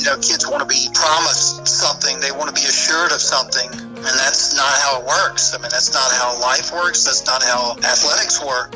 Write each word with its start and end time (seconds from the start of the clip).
You 0.00 0.06
know, 0.06 0.16
kids 0.16 0.48
want 0.48 0.64
to 0.64 0.66
be 0.66 0.88
promised 0.96 1.68
something. 1.68 2.24
They 2.24 2.32
want 2.32 2.48
to 2.48 2.56
be 2.56 2.64
assured 2.64 3.12
of 3.12 3.20
something. 3.20 3.68
And 3.68 4.16
that's 4.16 4.56
not 4.56 4.72
how 4.80 4.96
it 4.96 5.04
works. 5.04 5.52
I 5.52 5.60
mean, 5.60 5.68
that's 5.68 5.92
not 5.92 6.08
how 6.16 6.40
life 6.40 6.72
works. 6.72 7.04
That's 7.04 7.26
not 7.28 7.44
how 7.44 7.76
athletics 7.84 8.40
work. 8.40 8.72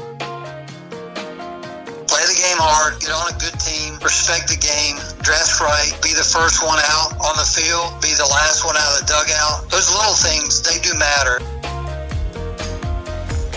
Play 2.05 2.25
the 2.29 2.37
game 2.37 2.61
hard, 2.61 3.01
get 3.01 3.09
on 3.17 3.33
a 3.33 3.37
good 3.41 3.57
team, 3.57 3.97
respect 4.05 4.53
the 4.53 4.61
game, 4.61 5.01
dress 5.25 5.65
right, 5.65 5.97
be 6.05 6.13
the 6.13 6.23
first 6.23 6.61
one 6.61 6.77
out 6.93 7.17
on 7.17 7.35
the 7.41 7.49
field, 7.49 7.89
be 8.05 8.13
the 8.13 8.29
last 8.29 8.61
one 8.69 8.77
out 8.77 9.01
of 9.01 9.09
the 9.09 9.17
dugout. 9.17 9.65
Those 9.73 9.89
little 9.97 10.13
things, 10.13 10.61
they 10.61 10.77
do 10.85 10.93
matter. 10.93 11.41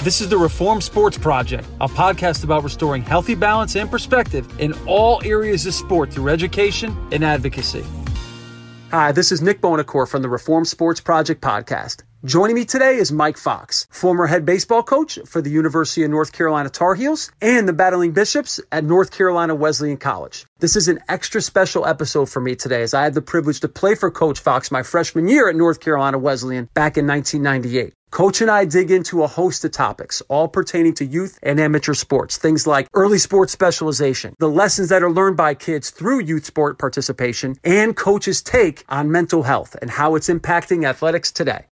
This 0.08 0.22
is 0.22 0.30
the 0.30 0.38
Reform 0.38 0.80
Sports 0.80 1.18
Project, 1.18 1.68
a 1.82 1.88
podcast 1.90 2.46
about 2.46 2.64
restoring 2.64 3.02
healthy 3.02 3.36
balance 3.36 3.76
and 3.76 3.92
perspective 3.92 4.48
in 4.58 4.74
all 4.88 5.22
areas 5.26 5.66
of 5.66 5.74
sport 5.74 6.14
through 6.14 6.30
education 6.30 6.96
and 7.12 7.26
advocacy. 7.26 7.84
Hi, 8.90 9.12
this 9.12 9.34
is 9.34 9.42
Nick 9.42 9.60
Buonocore 9.60 10.08
from 10.08 10.22
the 10.22 10.30
Reform 10.30 10.64
Sports 10.64 11.02
Project 11.02 11.42
podcast. 11.42 12.04
Joining 12.24 12.56
me 12.56 12.64
today 12.64 12.96
is 12.96 13.12
Mike 13.12 13.38
Fox, 13.38 13.86
former 13.92 14.28
head 14.28 14.46
baseball 14.46 14.82
coach 14.82 15.20
for 15.26 15.42
the 15.42 15.50
University 15.50 16.06
of 16.06 16.10
North 16.10 16.32
Carolina 16.32 16.70
Tar 16.70 16.96
Heels 16.96 17.30
and 17.42 17.68
the 17.68 17.74
Battling 17.74 18.14
Bishops 18.14 18.62
at 18.72 18.86
North 18.86 19.12
Carolina 19.12 19.56
Wesleyan 19.56 19.98
College. 19.98 20.46
This 20.60 20.78
is 20.78 20.88
an 20.88 21.00
extra 21.10 21.42
special 21.42 21.86
episode 21.86 22.30
for 22.30 22.40
me 22.40 22.56
today 22.56 22.82
as 22.82 22.94
I 22.94 23.04
had 23.04 23.14
the 23.14 23.22
privilege 23.22 23.60
to 23.60 23.68
play 23.68 23.94
for 23.96 24.10
Coach 24.10 24.40
Fox 24.40 24.72
my 24.72 24.84
freshman 24.84 25.28
year 25.28 25.50
at 25.50 25.56
North 25.58 25.82
Carolina 25.82 26.18
Wesleyan 26.18 26.70
back 26.74 26.98
in 26.98 27.06
1998. 27.06 27.94
Coach 28.12 28.42
and 28.42 28.50
I 28.50 28.66
dig 28.66 28.90
into 28.90 29.24
a 29.24 29.28
host 29.28 29.66
of 29.66 29.72
topics, 29.72 30.22
all 30.30 30.48
pertaining 30.48 30.94
to 30.96 31.06
youth 31.06 31.38
and 31.44 31.60
amateur 31.60 31.94
sports. 31.94 32.38
Things 32.38 32.66
like 32.66 32.88
early 32.94 33.18
sports 33.18 33.52
specialization, 33.52 34.34
the 34.40 34.50
lessons 34.50 34.90
that 34.90 35.04
are 35.04 35.12
learned 35.12 35.38
by 35.38 35.54
kids 35.54 35.90
through 35.90 36.22
youth 36.22 36.46
sport 36.46 36.80
participation, 36.80 37.58
and 37.64 37.96
coach's 37.96 38.42
take 38.42 38.86
on 38.88 39.12
mental 39.12 39.44
health 39.44 39.76
and 39.82 39.92
how 39.92 40.16
it's 40.16 40.30
impacting 40.30 40.88
athletics 40.88 41.32
today. 41.32 41.66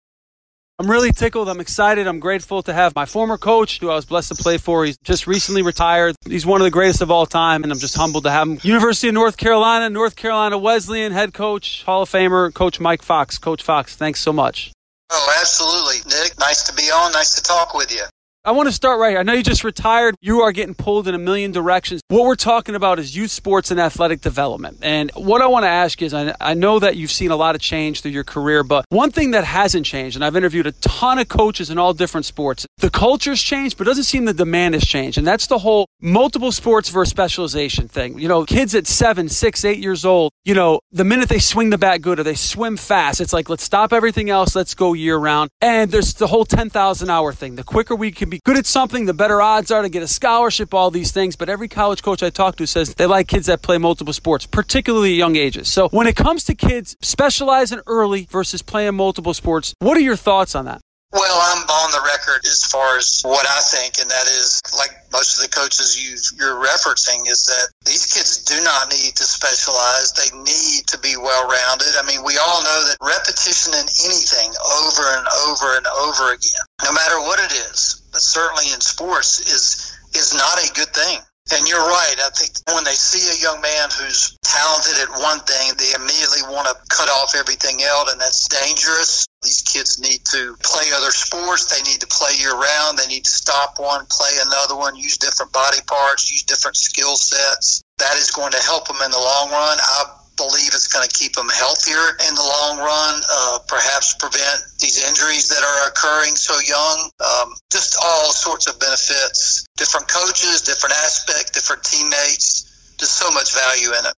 I'm 0.79 0.89
really 0.89 1.11
tickled. 1.11 1.49
I'm 1.49 1.59
excited. 1.59 2.07
I'm 2.07 2.19
grateful 2.19 2.63
to 2.63 2.73
have 2.73 2.95
my 2.95 3.05
former 3.05 3.37
coach, 3.37 3.79
who 3.79 3.91
I 3.91 3.95
was 3.95 4.05
blessed 4.05 4.35
to 4.35 4.35
play 4.35 4.57
for. 4.57 4.83
He's 4.83 4.97
just 4.97 5.27
recently 5.27 5.61
retired. 5.61 6.15
He's 6.25 6.47
one 6.47 6.61
of 6.61 6.65
the 6.65 6.71
greatest 6.71 7.01
of 7.01 7.11
all 7.11 7.27
time, 7.27 7.61
and 7.61 7.71
I'm 7.71 7.77
just 7.77 7.95
humbled 7.95 8.23
to 8.23 8.31
have 8.31 8.47
him. 8.47 8.59
University 8.63 9.07
of 9.07 9.13
North 9.13 9.37
Carolina, 9.37 9.87
North 9.91 10.15
Carolina 10.15 10.57
Wesleyan 10.57 11.11
head 11.11 11.31
coach, 11.31 11.83
Hall 11.83 12.01
of 12.01 12.09
Famer, 12.09 12.51
Coach 12.51 12.79
Mike 12.79 13.03
Fox. 13.03 13.37
Coach 13.37 13.61
Fox, 13.61 13.95
thanks 13.95 14.19
so 14.19 14.33
much. 14.33 14.72
Oh, 15.15 15.35
absolutely. 15.39 15.97
Nick, 16.09 16.39
nice 16.39 16.63
to 16.63 16.73
be 16.73 16.89
on. 16.89 17.11
Nice 17.11 17.35
to 17.35 17.43
talk 17.43 17.75
with 17.75 17.93
you. 17.93 18.03
I 18.45 18.51
want 18.51 18.67
to 18.67 18.73
start 18.73 18.99
right 18.99 19.11
here. 19.11 19.19
I 19.19 19.23
know 19.23 19.31
you 19.31 19.41
just 19.41 19.63
retired. 19.63 20.15
You 20.19 20.41
are 20.41 20.51
getting 20.51 20.75
pulled 20.75 21.07
in 21.07 21.15
a 21.15 21.17
million 21.17 21.53
directions. 21.53 22.01
What 22.09 22.25
we're 22.25 22.35
talking 22.35 22.75
about 22.75 22.99
is 22.99 23.15
youth 23.15 23.31
sports 23.31 23.71
and 23.71 23.79
athletic 23.79 24.19
development. 24.19 24.79
And 24.81 25.11
what 25.11 25.41
I 25.41 25.47
want 25.47 25.63
to 25.63 25.69
ask 25.69 26.01
is 26.01 26.13
I, 26.13 26.53
know 26.53 26.77
that 26.79 26.97
you've 26.97 27.09
seen 27.09 27.31
a 27.31 27.37
lot 27.37 27.55
of 27.55 27.61
change 27.61 28.01
through 28.01 28.11
your 28.11 28.25
career, 28.25 28.65
but 28.65 28.83
one 28.89 29.11
thing 29.11 29.31
that 29.31 29.45
hasn't 29.45 29.85
changed, 29.85 30.17
and 30.17 30.25
I've 30.25 30.35
interviewed 30.35 30.67
a 30.67 30.73
ton 30.73 31.19
of 31.19 31.29
coaches 31.29 31.69
in 31.69 31.77
all 31.77 31.93
different 31.93 32.25
sports, 32.25 32.67
the 32.79 32.89
culture's 32.89 33.41
changed, 33.41 33.77
but 33.77 33.87
it 33.87 33.91
doesn't 33.91 34.03
seem 34.03 34.25
the 34.25 34.33
demand 34.33 34.73
has 34.73 34.83
changed. 34.83 35.17
And 35.17 35.25
that's 35.25 35.47
the 35.47 35.59
whole 35.59 35.87
multiple 36.01 36.51
sports 36.51 36.89
versus 36.89 37.11
specialization 37.11 37.87
thing. 37.87 38.19
You 38.19 38.27
know, 38.27 38.43
kids 38.43 38.75
at 38.75 38.87
seven, 38.87 39.29
six, 39.29 39.63
eight 39.63 39.79
years 39.79 40.03
old, 40.03 40.33
you 40.43 40.53
know, 40.53 40.81
the 40.91 41.05
minute 41.05 41.29
they 41.29 41.39
swing 41.39 41.69
the 41.69 41.77
bat 41.77 42.01
good 42.01 42.19
or 42.19 42.23
they 42.23 42.35
swim 42.35 42.75
fast, 42.75 43.21
it's 43.21 43.31
like, 43.31 43.47
let's 43.47 43.63
stop 43.63 43.93
everything 43.93 44.29
else. 44.29 44.53
Let's 44.53 44.73
go 44.73 44.91
year 44.91 45.15
round. 45.15 45.49
And 45.61 45.91
there's 45.91 46.13
the 46.13 46.27
whole 46.27 46.43
10,000 46.43 47.09
hour 47.09 47.31
thing. 47.31 47.55
The 47.55 47.63
quicker 47.63 47.95
we 47.95 48.11
can 48.11 48.32
be 48.33 48.41
good 48.43 48.57
at 48.57 48.65
something, 48.65 49.05
the 49.05 49.13
better 49.13 49.41
odds 49.41 49.69
are 49.69 49.83
to 49.83 49.89
get 49.89 50.01
a 50.01 50.07
scholarship, 50.07 50.73
all 50.73 50.89
these 50.89 51.11
things. 51.11 51.35
But 51.35 51.49
every 51.49 51.67
college 51.67 52.01
coach 52.01 52.23
I 52.23 52.31
talk 52.31 52.55
to 52.57 52.65
says 52.65 52.95
they 52.95 53.05
like 53.05 53.27
kids 53.27 53.45
that 53.45 53.61
play 53.61 53.77
multiple 53.77 54.13
sports, 54.13 54.47
particularly 54.47 55.13
young 55.13 55.35
ages. 55.35 55.71
So 55.71 55.89
when 55.89 56.07
it 56.07 56.15
comes 56.15 56.43
to 56.45 56.55
kids 56.55 56.97
specializing 57.01 57.81
early 57.85 58.27
versus 58.31 58.61
playing 58.61 58.95
multiple 58.95 59.33
sports, 59.33 59.75
what 59.79 59.97
are 59.97 60.01
your 60.01 60.15
thoughts 60.15 60.55
on 60.55 60.65
that? 60.65 60.81
Well, 61.13 61.37
I'm 61.45 61.61
on 61.69 61.91
the 61.91 62.01
record 62.09 62.41
as 62.49 62.65
far 62.65 62.97
as 62.97 63.21
what 63.21 63.45
I 63.45 63.61
think, 63.69 64.01
and 64.01 64.09
that 64.09 64.25
is, 64.25 64.59
like 64.73 64.89
most 65.13 65.37
of 65.37 65.45
the 65.45 65.53
coaches 65.53 65.93
you, 65.93 66.17
you're 66.41 66.57
referencing, 66.57 67.29
is 67.29 67.45
that 67.45 67.69
these 67.85 68.09
kids 68.09 68.41
do 68.41 68.57
not 68.63 68.89
need 68.89 69.13
to 69.13 69.23
specialize. 69.23 70.09
They 70.17 70.33
need 70.41 70.89
to 70.89 70.97
be 70.97 71.13
well 71.15 71.45
rounded. 71.45 71.93
I 72.01 72.03
mean, 72.09 72.25
we 72.25 72.41
all 72.41 72.65
know 72.65 72.79
that 72.89 72.97
repetition 72.97 73.77
in 73.77 73.85
anything 74.09 74.49
over 74.57 75.05
and 75.13 75.27
over 75.45 75.77
and 75.77 75.85
over 76.01 76.33
again, 76.33 76.65
no 76.81 76.91
matter 76.91 77.21
what 77.21 77.37
it 77.37 77.53
is, 77.69 78.02
certainly 78.21 78.71
in 78.73 78.81
sports, 78.81 79.39
is 79.41 79.97
is 80.13 80.33
not 80.33 80.61
a 80.61 80.73
good 80.73 80.93
thing. 80.93 81.19
And 81.51 81.67
you're 81.67 81.83
right. 81.83 82.15
I 82.23 82.29
think 82.31 82.55
when 82.71 82.85
they 82.85 82.95
see 82.95 83.19
a 83.27 83.43
young 83.43 83.59
man 83.59 83.89
who's 83.91 84.37
talented 84.47 84.95
at 85.03 85.11
one 85.19 85.43
thing, 85.43 85.75
they 85.75 85.91
immediately 85.91 86.39
want 86.47 86.71
to 86.71 86.75
cut 86.87 87.09
off 87.09 87.35
everything 87.35 87.83
else, 87.83 88.13
and 88.13 88.21
that's 88.21 88.47
dangerous. 88.47 89.27
These 89.43 89.61
kids 89.61 89.99
need 89.99 90.23
to 90.31 90.55
play 90.63 90.87
other 90.95 91.11
sports. 91.11 91.67
They 91.67 91.83
need 91.83 91.99
to 91.99 92.07
play 92.07 92.31
year 92.39 92.55
round. 92.55 92.97
They 92.97 93.07
need 93.07 93.25
to 93.25 93.31
stop 93.31 93.75
one, 93.75 94.07
play 94.09 94.31
another 94.39 94.77
one, 94.77 94.95
use 94.95 95.17
different 95.17 95.51
body 95.51 95.83
parts, 95.85 96.31
use 96.31 96.43
different 96.43 96.77
skill 96.77 97.17
sets. 97.17 97.83
That 97.99 98.15
is 98.15 98.31
going 98.31 98.53
to 98.53 98.63
help 98.63 98.87
them 98.87 99.03
in 99.03 99.11
the 99.11 99.19
long 99.19 99.51
run. 99.51 99.77
I 99.83 100.22
believe 100.37 100.73
it's 100.73 100.87
going 100.87 101.07
to 101.07 101.13
keep 101.13 101.33
them 101.33 101.49
healthier 101.49 102.17
in 102.27 102.35
the 102.35 102.41
long 102.41 102.79
run, 102.79 103.21
uh, 103.29 103.59
perhaps 103.67 104.15
prevent 104.15 104.61
these 104.79 105.01
injuries 105.07 105.49
that 105.49 105.63
are 105.63 105.89
occurring 105.89 106.35
so 106.35 106.55
young. 106.59 107.09
Um, 107.19 107.53
just 107.71 107.97
all 108.01 108.31
sorts 108.31 108.67
of 108.67 108.79
benefits, 108.79 109.65
different 109.77 110.07
coaches, 110.07 110.61
different 110.61 110.95
aspects, 111.03 111.51
different 111.51 111.83
teammates, 111.83 112.95
just 112.99 113.17
so 113.17 113.29
much 113.31 113.53
value 113.53 113.89
in 113.89 114.05
it. 114.05 114.13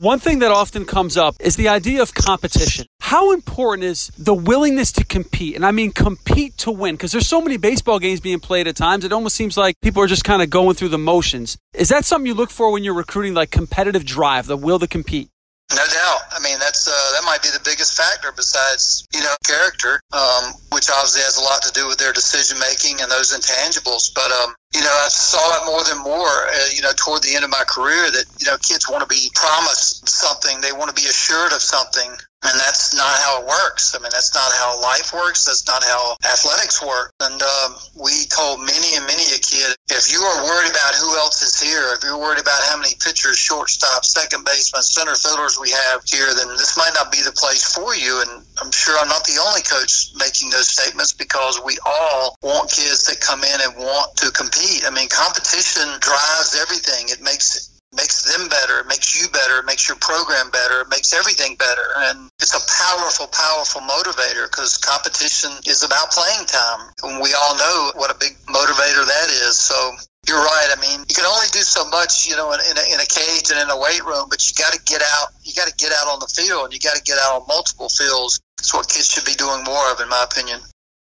One 0.00 0.18
thing 0.18 0.38
that 0.38 0.50
often 0.50 0.86
comes 0.86 1.18
up 1.18 1.36
is 1.40 1.56
the 1.56 1.68
idea 1.68 2.00
of 2.00 2.14
competition. 2.14 2.86
How 3.02 3.32
important 3.32 3.84
is 3.84 4.08
the 4.16 4.32
willingness 4.32 4.92
to 4.92 5.04
compete? 5.04 5.56
And 5.56 5.66
I 5.66 5.72
mean 5.72 5.92
compete 5.92 6.56
to 6.58 6.70
win 6.70 6.94
because 6.94 7.12
there's 7.12 7.26
so 7.26 7.42
many 7.42 7.58
baseball 7.58 7.98
games 7.98 8.18
being 8.18 8.40
played 8.40 8.66
at 8.66 8.76
times. 8.76 9.04
It 9.04 9.12
almost 9.12 9.36
seems 9.36 9.58
like 9.58 9.74
people 9.82 10.02
are 10.02 10.06
just 10.06 10.24
kind 10.24 10.40
of 10.40 10.48
going 10.48 10.74
through 10.74 10.88
the 10.88 10.96
motions. 10.96 11.58
Is 11.74 11.90
that 11.90 12.06
something 12.06 12.26
you 12.26 12.32
look 12.32 12.48
for 12.48 12.72
when 12.72 12.82
you're 12.82 12.94
recruiting 12.94 13.34
like 13.34 13.50
competitive 13.50 14.06
drive, 14.06 14.46
the 14.46 14.56
will 14.56 14.78
to 14.78 14.86
compete? 14.86 15.28
I 16.40 16.42
mean, 16.42 16.58
that's 16.70 16.86
uh, 16.86 17.12
that 17.18 17.26
might 17.26 17.42
be 17.42 17.50
the 17.50 17.62
biggest 17.66 17.98
factor 17.98 18.30
besides 18.30 19.02
you 19.12 19.18
know 19.18 19.34
character, 19.42 19.98
um, 20.14 20.54
which 20.70 20.86
obviously 20.86 21.26
has 21.26 21.34
a 21.34 21.42
lot 21.42 21.58
to 21.66 21.72
do 21.74 21.90
with 21.90 21.98
their 21.98 22.12
decision 22.12 22.62
making 22.62 23.02
and 23.02 23.10
those 23.10 23.34
intangibles. 23.34 24.14
But 24.14 24.30
um, 24.30 24.54
you 24.70 24.80
know, 24.86 24.94
I 24.94 25.10
saw 25.10 25.42
it 25.58 25.66
more 25.66 25.82
than 25.82 25.98
more. 25.98 26.30
Uh, 26.46 26.70
you 26.70 26.82
know, 26.82 26.94
toward 26.94 27.26
the 27.26 27.34
end 27.34 27.42
of 27.42 27.50
my 27.50 27.66
career, 27.66 28.06
that 28.14 28.24
you 28.38 28.46
know, 28.46 28.54
kids 28.62 28.86
want 28.86 29.02
to 29.02 29.10
be 29.10 29.26
promised 29.34 30.06
something, 30.06 30.62
they 30.62 30.70
want 30.70 30.94
to 30.94 30.94
be 30.94 31.10
assured 31.10 31.50
of 31.50 31.58
something, 31.58 32.06
and 32.06 32.54
that's 32.56 32.94
not 32.94 33.10
how 33.20 33.42
it 33.42 33.50
works. 33.50 33.92
I 33.92 33.98
mean, 33.98 34.14
that's 34.14 34.32
not 34.32 34.46
how 34.56 34.80
life 34.80 35.12
works. 35.12 35.44
That's 35.44 35.66
not 35.66 35.82
how 35.82 36.16
athletics 36.24 36.80
work. 36.80 37.12
And 37.20 37.36
um, 37.42 37.76
we 37.98 38.30
told 38.30 38.62
many 38.62 38.94
and 38.94 39.04
many 39.10 39.26
a 39.34 39.42
kid, 39.42 39.76
if 39.90 40.06
you 40.06 40.22
are 40.22 40.46
worried 40.46 40.70
about 40.70 40.94
who 40.94 41.18
else 41.18 41.42
is 41.42 41.60
here, 41.60 41.92
if 41.92 42.00
you're 42.06 42.16
worried 42.16 42.40
about 42.40 42.62
how 42.70 42.78
many 42.78 42.94
pitchers, 43.02 43.36
shortstops, 43.36 44.14
second 44.14 44.46
basemen, 44.46 44.86
center 44.86 45.18
fielders 45.18 45.58
we 45.60 45.74
have 45.74 46.00
here, 46.06 46.30
then 46.32 46.48
this 46.60 46.76
might 46.76 46.92
not 46.92 47.10
be 47.10 47.24
the 47.24 47.32
place 47.32 47.64
for 47.64 47.96
you. 47.96 48.20
And 48.20 48.44
I'm 48.60 48.70
sure 48.70 48.94
I'm 49.00 49.08
not 49.08 49.24
the 49.24 49.40
only 49.40 49.64
coach 49.64 50.12
making 50.20 50.52
those 50.52 50.68
statements 50.68 51.12
because 51.16 51.56
we 51.64 51.78
all 51.86 52.36
want 52.42 52.70
kids 52.70 53.08
that 53.08 53.20
come 53.20 53.42
in 53.42 53.58
and 53.64 53.72
want 53.80 54.14
to 54.20 54.30
compete. 54.30 54.84
I 54.84 54.92
mean, 54.92 55.08
competition 55.08 55.88
drives 56.04 56.54
everything. 56.60 57.08
It 57.08 57.24
makes 57.24 57.80
makes 57.92 58.22
them 58.22 58.48
better, 58.48 58.78
it 58.78 58.86
makes 58.86 59.18
you 59.18 59.26
better, 59.30 59.58
it 59.58 59.66
makes 59.66 59.88
your 59.88 59.98
program 59.98 60.48
better, 60.50 60.82
it 60.82 60.90
makes 60.90 61.12
everything 61.12 61.56
better. 61.56 61.90
And 62.06 62.30
it's 62.38 62.54
a 62.54 62.62
powerful, 62.62 63.26
powerful 63.34 63.82
motivator 63.82 64.46
because 64.46 64.78
competition 64.78 65.50
is 65.66 65.82
about 65.82 66.12
playing 66.12 66.46
time. 66.46 66.92
And 67.02 67.20
we 67.20 67.34
all 67.34 67.56
know 67.56 67.90
what 67.96 68.14
a 68.14 68.18
big 68.20 68.38
motivator 68.46 69.02
that 69.02 69.28
is. 69.42 69.56
So 69.56 69.74
you're 70.30 70.38
right. 70.38 70.70
I 70.70 70.78
mean, 70.78 71.02
you 71.10 71.14
can 71.14 71.26
only 71.26 71.50
do 71.50 71.66
so 71.66 71.82
much, 71.90 72.30
you 72.30 72.38
know, 72.38 72.54
in, 72.54 72.60
in, 72.62 72.78
a, 72.78 72.84
in 72.94 72.98
a 73.02 73.08
cage 73.10 73.50
and 73.50 73.58
in 73.58 73.68
a 73.68 73.78
weight 73.78 74.06
room, 74.06 74.30
but 74.30 74.38
you 74.46 74.54
got 74.54 74.72
to 74.72 74.80
get 74.86 75.02
out. 75.02 75.34
You 75.42 75.52
got 75.58 75.66
to 75.66 75.74
get 75.74 75.90
out 75.90 76.06
on 76.06 76.22
the 76.22 76.30
field 76.30 76.70
and 76.70 76.72
you 76.72 76.78
got 76.78 76.94
to 76.94 77.02
get 77.02 77.18
out 77.18 77.42
on 77.42 77.46
multiple 77.50 77.90
fields. 77.90 78.38
It's 78.62 78.72
what 78.72 78.86
kids 78.86 79.10
should 79.10 79.26
be 79.26 79.34
doing 79.34 79.64
more 79.66 79.90
of, 79.90 79.98
in 79.98 80.08
my 80.08 80.22
opinion 80.22 80.60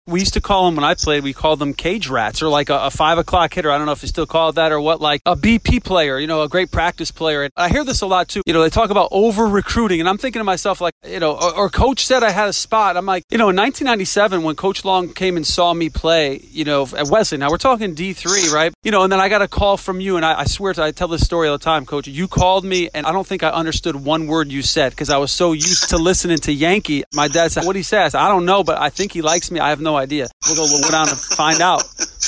we 0.07 0.21
used 0.21 0.33
to 0.33 0.41
call 0.41 0.65
them 0.65 0.75
when 0.75 0.85
I 0.85 0.95
played, 0.95 1.23
we 1.23 1.33
called 1.33 1.59
them 1.59 1.73
cage 1.73 2.07
rats 2.07 2.41
or 2.41 2.47
like 2.47 2.69
a, 2.69 2.77
a, 2.85 2.91
five 2.91 3.17
o'clock 3.17 3.53
hitter. 3.53 3.69
I 3.69 3.77
don't 3.77 3.85
know 3.85 3.91
if 3.91 4.01
you 4.01 4.07
still 4.07 4.25
call 4.25 4.49
it 4.49 4.55
that 4.55 4.71
or 4.71 4.79
what, 4.79 5.01
like 5.01 5.21
a 5.25 5.35
BP 5.35 5.83
player, 5.83 6.17
you 6.17 6.27
know, 6.27 6.41
a 6.41 6.47
great 6.47 6.71
practice 6.71 7.11
player. 7.11 7.43
And 7.43 7.51
I 7.57 7.67
hear 7.67 7.83
this 7.83 8.01
a 8.01 8.07
lot 8.07 8.29
too. 8.29 8.41
You 8.45 8.53
know, 8.53 8.61
they 8.61 8.69
talk 8.69 8.89
about 8.89 9.09
over 9.11 9.45
recruiting 9.45 9.99
and 9.99 10.07
I'm 10.07 10.17
thinking 10.17 10.39
to 10.39 10.45
myself, 10.45 10.79
like, 10.79 10.93
you 11.05 11.19
know, 11.19 11.33
or, 11.33 11.53
or, 11.53 11.69
coach 11.69 12.05
said 12.05 12.23
I 12.23 12.31
had 12.31 12.47
a 12.47 12.53
spot. 12.53 12.95
I'm 12.95 13.05
like, 13.05 13.25
you 13.29 13.37
know, 13.37 13.49
in 13.49 13.55
1997, 13.57 14.43
when 14.43 14.55
Coach 14.55 14.85
Long 14.85 15.13
came 15.13 15.35
and 15.35 15.45
saw 15.45 15.73
me 15.73 15.89
play, 15.89 16.37
you 16.51 16.63
know, 16.63 16.87
at 16.97 17.07
Wesley, 17.09 17.37
now 17.37 17.49
we're 17.49 17.57
talking 17.57 17.93
D3, 17.93 18.51
right? 18.53 18.73
You 18.83 18.91
know, 18.91 19.03
and 19.03 19.11
then 19.11 19.19
I 19.19 19.27
got 19.27 19.41
a 19.41 19.47
call 19.47 19.75
from 19.75 19.99
you 19.99 20.15
and 20.15 20.25
I, 20.25 20.39
I 20.39 20.45
swear 20.45 20.73
to, 20.73 20.83
I 20.83 20.91
tell 20.91 21.09
this 21.09 21.25
story 21.25 21.49
all 21.49 21.57
the 21.57 21.63
time, 21.63 21.85
coach. 21.85 22.07
You 22.07 22.29
called 22.29 22.63
me 22.63 22.89
and 22.93 23.05
I 23.05 23.11
don't 23.11 23.27
think 23.27 23.43
I 23.43 23.49
understood 23.49 23.97
one 23.97 24.27
word 24.27 24.51
you 24.51 24.61
said 24.61 24.91
because 24.91 25.09
I 25.09 25.17
was 25.17 25.31
so 25.31 25.51
used 25.51 25.89
to 25.89 25.97
listening 25.97 26.37
to 26.39 26.53
Yankee. 26.53 27.03
My 27.13 27.27
dad 27.27 27.51
said, 27.51 27.65
what 27.65 27.75
he 27.75 27.83
says, 27.83 28.15
I 28.15 28.29
don't 28.29 28.45
know, 28.45 28.63
but 28.63 28.79
I 28.79 28.89
think 28.89 29.11
he 29.11 29.21
likes 29.21 29.51
me. 29.51 29.59
I 29.59 29.69
have 29.69 29.81
no 29.81 29.96
idea. 29.97 30.27
We'll 30.45 30.55
go 30.55 30.63
we'll 30.63 30.81
go 30.81 30.91
down 30.91 31.09
and 31.09 31.17
find 31.17 31.61
out. 31.61 31.83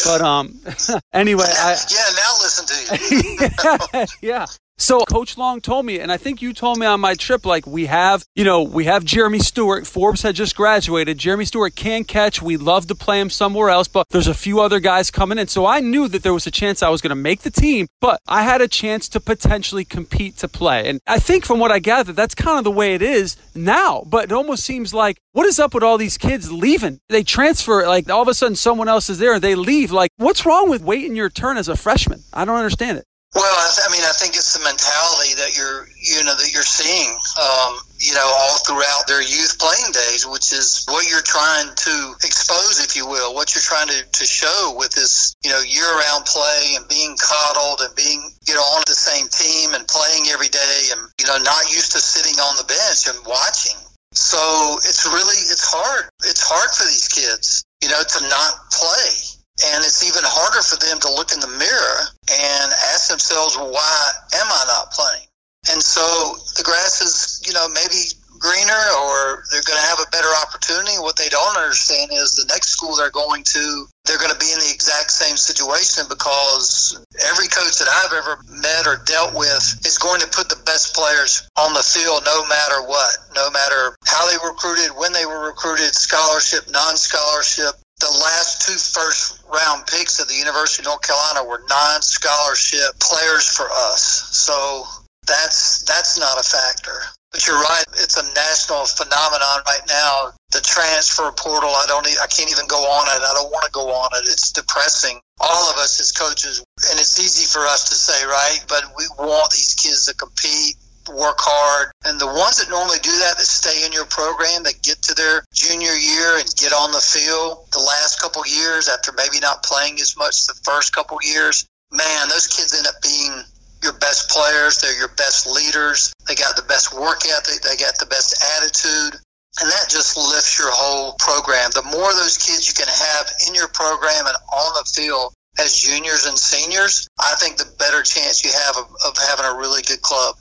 But 0.06 0.22
um, 0.22 0.60
anyway, 1.14 1.46
I, 1.48 1.78
yeah. 1.90 2.10
Now 2.16 2.32
listen 2.42 2.66
to 2.68 2.76
you. 2.84 3.50
yeah, 3.94 4.06
yeah. 4.22 4.46
So 4.82 5.02
Coach 5.02 5.38
Long 5.38 5.60
told 5.60 5.86
me, 5.86 6.00
and 6.00 6.10
I 6.10 6.16
think 6.16 6.42
you 6.42 6.54
told 6.54 6.78
me 6.78 6.86
on 6.86 7.02
my 7.02 7.14
trip, 7.14 7.46
like 7.46 7.68
we 7.68 7.88
have, 7.88 8.24
you 8.34 8.46
know, 8.46 8.64
we 8.64 8.86
have 8.86 9.04
Jeremy 9.04 9.40
Stewart. 9.40 9.86
Forbes 9.86 10.22
had 10.22 10.36
just 10.36 10.56
graduated. 10.56 11.18
Jeremy 11.18 11.44
Stewart 11.44 11.76
can 11.76 12.06
catch. 12.06 12.42
We'd 12.42 12.62
love 12.62 12.88
to 12.88 12.96
play 12.96 13.20
him 13.20 13.30
somewhere 13.30 13.70
else, 13.70 13.90
but 13.90 14.08
there's 14.10 14.28
a 14.28 14.34
few 14.34 14.62
other 14.62 14.80
guys 14.80 15.12
coming 15.12 15.38
in. 15.38 15.48
So 15.50 15.66
I 15.66 15.82
knew 15.82 16.08
that 16.08 16.24
there 16.24 16.34
was 16.34 16.48
a 16.48 16.52
chance 16.52 16.82
I 16.82 16.88
was 16.88 17.02
going 17.02 17.10
to 17.10 17.16
make 17.16 17.42
the 17.42 17.52
team, 17.52 17.88
but 18.00 18.22
I 18.26 18.44
had 18.44 18.62
a 18.62 18.70
chance 18.70 19.10
to 19.10 19.20
potentially 19.20 19.84
compete 19.84 20.38
to 20.38 20.48
play. 20.48 20.88
And 20.88 21.02
I 21.06 21.20
think 21.20 21.44
from 21.44 21.60
what 21.60 21.74
I 21.74 21.80
gathered, 21.80 22.16
that's 22.16 22.34
kind 22.34 22.58
of 22.58 22.64
the 22.64 22.72
way 22.72 22.96
it 22.96 23.02
is 23.02 23.36
now. 23.54 24.04
But 24.08 24.26
it 24.26 24.32
almost 24.32 24.64
seems 24.64 24.94
like, 24.94 25.18
what 25.34 25.46
is 25.46 25.60
up 25.60 25.74
with 25.74 25.84
all 25.84 25.98
these 25.98 26.18
kids 26.18 26.54
leaving? 26.54 27.00
They 27.10 27.24
transfer, 27.24 27.86
like 27.86 28.10
all 28.10 28.22
of 28.22 28.30
a 28.30 28.34
sudden 28.34 28.56
someone 28.56 28.88
else 28.88 29.10
is 29.10 29.20
there 29.20 29.34
and 29.34 29.42
they 29.42 29.56
leave. 29.56 29.92
Like, 29.92 30.12
what's 30.16 30.46
wrong 30.46 30.70
with 30.70 30.82
waiting 30.82 31.18
your 31.18 31.30
turn 31.30 31.58
as 31.58 31.68
a 31.68 31.76
freshman? 31.76 32.22
I 32.32 32.46
don't 32.46 32.56
understand 32.56 32.98
it. 32.98 33.06
Well, 33.38 33.46
I 33.46 33.88
mean, 33.94 34.02
I 34.02 34.14
think 34.18 34.34
it's 34.34 34.58
the 34.58 34.64
mentality 34.66 35.38
that 35.38 35.54
you're, 35.54 35.86
you 36.02 36.26
know, 36.26 36.34
that 36.34 36.50
you're 36.50 36.66
seeing, 36.66 37.14
um, 37.38 37.78
you 38.02 38.18
know, 38.18 38.26
all 38.26 38.58
throughout 38.66 39.06
their 39.06 39.22
youth 39.22 39.54
playing 39.62 39.94
days, 39.94 40.26
which 40.26 40.50
is 40.50 40.82
what 40.90 41.06
you're 41.06 41.22
trying 41.22 41.70
to 41.70 41.94
expose, 42.26 42.82
if 42.82 42.98
you 42.98 43.06
will, 43.06 43.38
what 43.38 43.54
you're 43.54 43.62
trying 43.62 43.86
to, 43.94 44.02
to 44.02 44.26
show 44.26 44.74
with 44.74 44.90
this, 44.98 45.38
you 45.46 45.54
know, 45.54 45.62
year-round 45.62 46.26
play 46.26 46.74
and 46.74 46.90
being 46.90 47.14
coddled 47.22 47.86
and 47.86 47.94
being, 47.94 48.34
you 48.50 48.58
know, 48.58 48.66
on 48.74 48.82
the 48.90 48.98
same 48.98 49.30
team 49.30 49.78
and 49.78 49.86
playing 49.86 50.26
every 50.34 50.50
day 50.50 50.90
and, 50.90 51.06
you 51.22 51.30
know, 51.30 51.38
not 51.38 51.70
used 51.70 51.94
to 51.94 52.02
sitting 52.02 52.42
on 52.42 52.58
the 52.58 52.66
bench 52.66 53.14
and 53.14 53.20
watching. 53.30 53.78
So 54.10 54.42
it's 54.82 55.06
really, 55.06 55.38
it's 55.54 55.70
hard. 55.70 56.10
It's 56.26 56.42
hard 56.42 56.74
for 56.74 56.90
these 56.90 57.06
kids, 57.06 57.62
you 57.86 57.94
know, 57.94 58.02
to 58.02 58.20
not 58.26 58.58
play 58.74 59.38
and 59.60 59.84
it's 59.84 60.08
even 60.08 60.24
harder 60.24 60.64
for 60.64 60.80
them 60.80 61.00
to 61.04 61.12
look 61.12 61.36
in 61.36 61.40
the 61.44 61.52
mirror 61.60 62.00
and 62.32 62.70
ask 63.00 63.10
themselves, 63.10 63.56
why 63.56 64.12
am 64.36 64.48
I 64.52 64.64
not 64.68 64.92
playing? 64.92 65.28
And 65.72 65.82
so 65.82 66.36
the 66.58 66.64
grass 66.64 67.00
is, 67.00 67.40
you 67.48 67.54
know, 67.54 67.68
maybe 67.72 68.12
greener 68.40 68.84
or 69.04 69.44
they're 69.52 69.64
going 69.68 69.80
to 69.80 69.88
have 69.88 70.00
a 70.00 70.10
better 70.12 70.32
opportunity. 70.44 70.96
What 71.00 71.16
they 71.16 71.28
don't 71.28 71.56
understand 71.56 72.12
is 72.12 72.36
the 72.36 72.48
next 72.52 72.76
school 72.76 72.96
they're 72.96 73.12
going 73.12 73.44
to, 73.56 73.86
they're 74.04 74.20
going 74.20 74.32
to 74.32 74.40
be 74.40 74.52
in 74.52 74.60
the 74.60 74.72
exact 74.72 75.12
same 75.12 75.36
situation 75.36 76.08
because 76.08 77.00
every 77.32 77.48
coach 77.48 77.80
that 77.80 77.88
I've 77.88 78.16
ever 78.16 78.40
met 78.60 78.88
or 78.88 79.00
dealt 79.08 79.36
with 79.36 79.64
is 79.88 80.00
going 80.00 80.20
to 80.20 80.28
put 80.28 80.48
the 80.48 80.60
best 80.68 80.96
players 80.96 81.48
on 81.56 81.72
the 81.72 81.84
field 81.84 82.24
no 82.28 82.44
matter 82.48 82.84
what, 82.84 83.16
no 83.36 83.52
matter 83.52 83.96
how 84.08 84.28
they 84.28 84.40
recruited, 84.44 84.92
when 84.96 85.12
they 85.12 85.28
were 85.28 85.48
recruited, 85.48 85.96
scholarship, 85.96 86.68
non-scholarship, 86.72 87.76
the 88.00 88.12
last 88.12 88.66
two 88.66 88.80
first 88.80 89.44
round 89.52 89.86
picks 89.88 90.20
of 90.20 90.28
the 90.28 90.36
University 90.36 90.82
of 90.84 90.88
North 90.88 91.02
Carolina 91.04 91.44
were 91.44 91.64
non 91.70 92.02
scholarship 92.02 93.00
players 93.00 93.48
for 93.48 93.68
us. 93.92 94.30
So 94.32 94.84
that's 95.28 95.84
that's 95.84 96.18
not 96.20 96.40
a 96.40 96.44
factor. 96.44 97.04
But 97.32 97.46
you're 97.46 97.60
right; 97.60 97.86
it's 98.02 98.18
a 98.18 98.26
national 98.34 98.86
phenomenon 98.86 99.62
right 99.68 99.86
now. 99.88 100.32
The 100.52 100.62
transfer 100.62 101.32
portal. 101.36 101.70
I 101.70 101.86
don't. 101.88 102.08
I 102.08 102.28
can't 102.28 102.50
even 102.50 102.68
go 102.68 102.80
on 102.80 103.06
it. 103.14 103.22
I 103.22 103.34
don't 103.36 103.52
want 103.52 103.66
to 103.66 103.72
go 103.72 103.92
on 103.92 104.10
it. 104.16 104.26
It's 104.26 104.52
depressing. 104.52 105.20
All 105.40 105.70
of 105.70 105.78
us 105.78 106.00
as 106.00 106.12
coaches, 106.12 106.64
and 106.90 107.00
it's 107.00 107.20
easy 107.20 107.46
for 107.46 107.66
us 107.68 107.88
to 107.90 107.96
say, 107.96 108.26
right? 108.26 108.60
But 108.68 108.84
we 108.98 109.06
want 109.20 109.52
these 109.52 109.76
kids 109.76 110.06
to 110.06 110.16
compete 110.16 110.76
work 111.10 111.38
hard. 111.40 111.92
And 112.06 112.20
the 112.20 112.28
ones 112.28 112.58
that 112.58 112.70
normally 112.70 113.00
do 113.02 113.12
that, 113.26 113.38
that 113.38 113.50
stay 113.50 113.86
in 113.86 113.92
your 113.92 114.06
program, 114.06 114.64
that 114.64 114.82
get 114.84 115.02
to 115.04 115.14
their 115.14 115.44
junior 115.54 115.94
year 115.94 116.40
and 116.40 116.48
get 116.56 116.74
on 116.74 116.92
the 116.92 117.04
field 117.04 117.68
the 117.72 117.84
last 117.84 118.22
couple 118.22 118.46
years 118.46 118.88
after 118.88 119.12
maybe 119.14 119.40
not 119.40 119.64
playing 119.64 120.00
as 120.00 120.16
much 120.18 120.46
the 120.46 120.58
first 120.64 120.94
couple 120.94 121.18
years, 121.22 121.66
man, 121.92 122.30
those 122.30 122.48
kids 122.48 122.78
end 122.78 122.88
up 122.88 123.02
being 123.02 123.44
your 123.84 123.94
best 123.94 124.30
players. 124.30 124.80
They're 124.80 124.98
your 124.98 125.14
best 125.16 125.48
leaders. 125.48 126.14
They 126.28 126.36
got 126.36 126.56
the 126.56 126.68
best 126.68 126.94
work 126.94 127.26
ethic. 127.26 127.62
They 127.62 127.78
got 127.78 127.98
the 127.98 128.08
best 128.08 128.36
attitude. 128.58 129.20
And 129.62 129.68
that 129.72 129.90
just 129.90 130.16
lifts 130.16 130.60
your 130.60 130.72
whole 130.72 131.16
program. 131.20 131.72
The 131.74 131.84
more 131.84 132.14
those 132.14 132.38
kids 132.38 132.68
you 132.68 132.74
can 132.74 132.88
have 132.88 133.26
in 133.48 133.56
your 133.56 133.68
program 133.68 134.28
and 134.28 134.38
on 134.54 134.74
the 134.78 134.86
field 134.88 135.34
as 135.60 135.76
juniors 135.76 136.26
and 136.26 136.38
seniors, 136.38 137.08
I 137.20 137.36
think 137.40 137.58
the 137.58 137.68
better 137.80 138.04
chance 138.04 138.46
you 138.46 138.52
have 138.52 138.78
of, 138.78 138.88
of 139.06 139.18
having 139.18 139.46
a 139.46 139.58
really 139.58 139.82
good 139.82 140.02
club. 140.02 140.36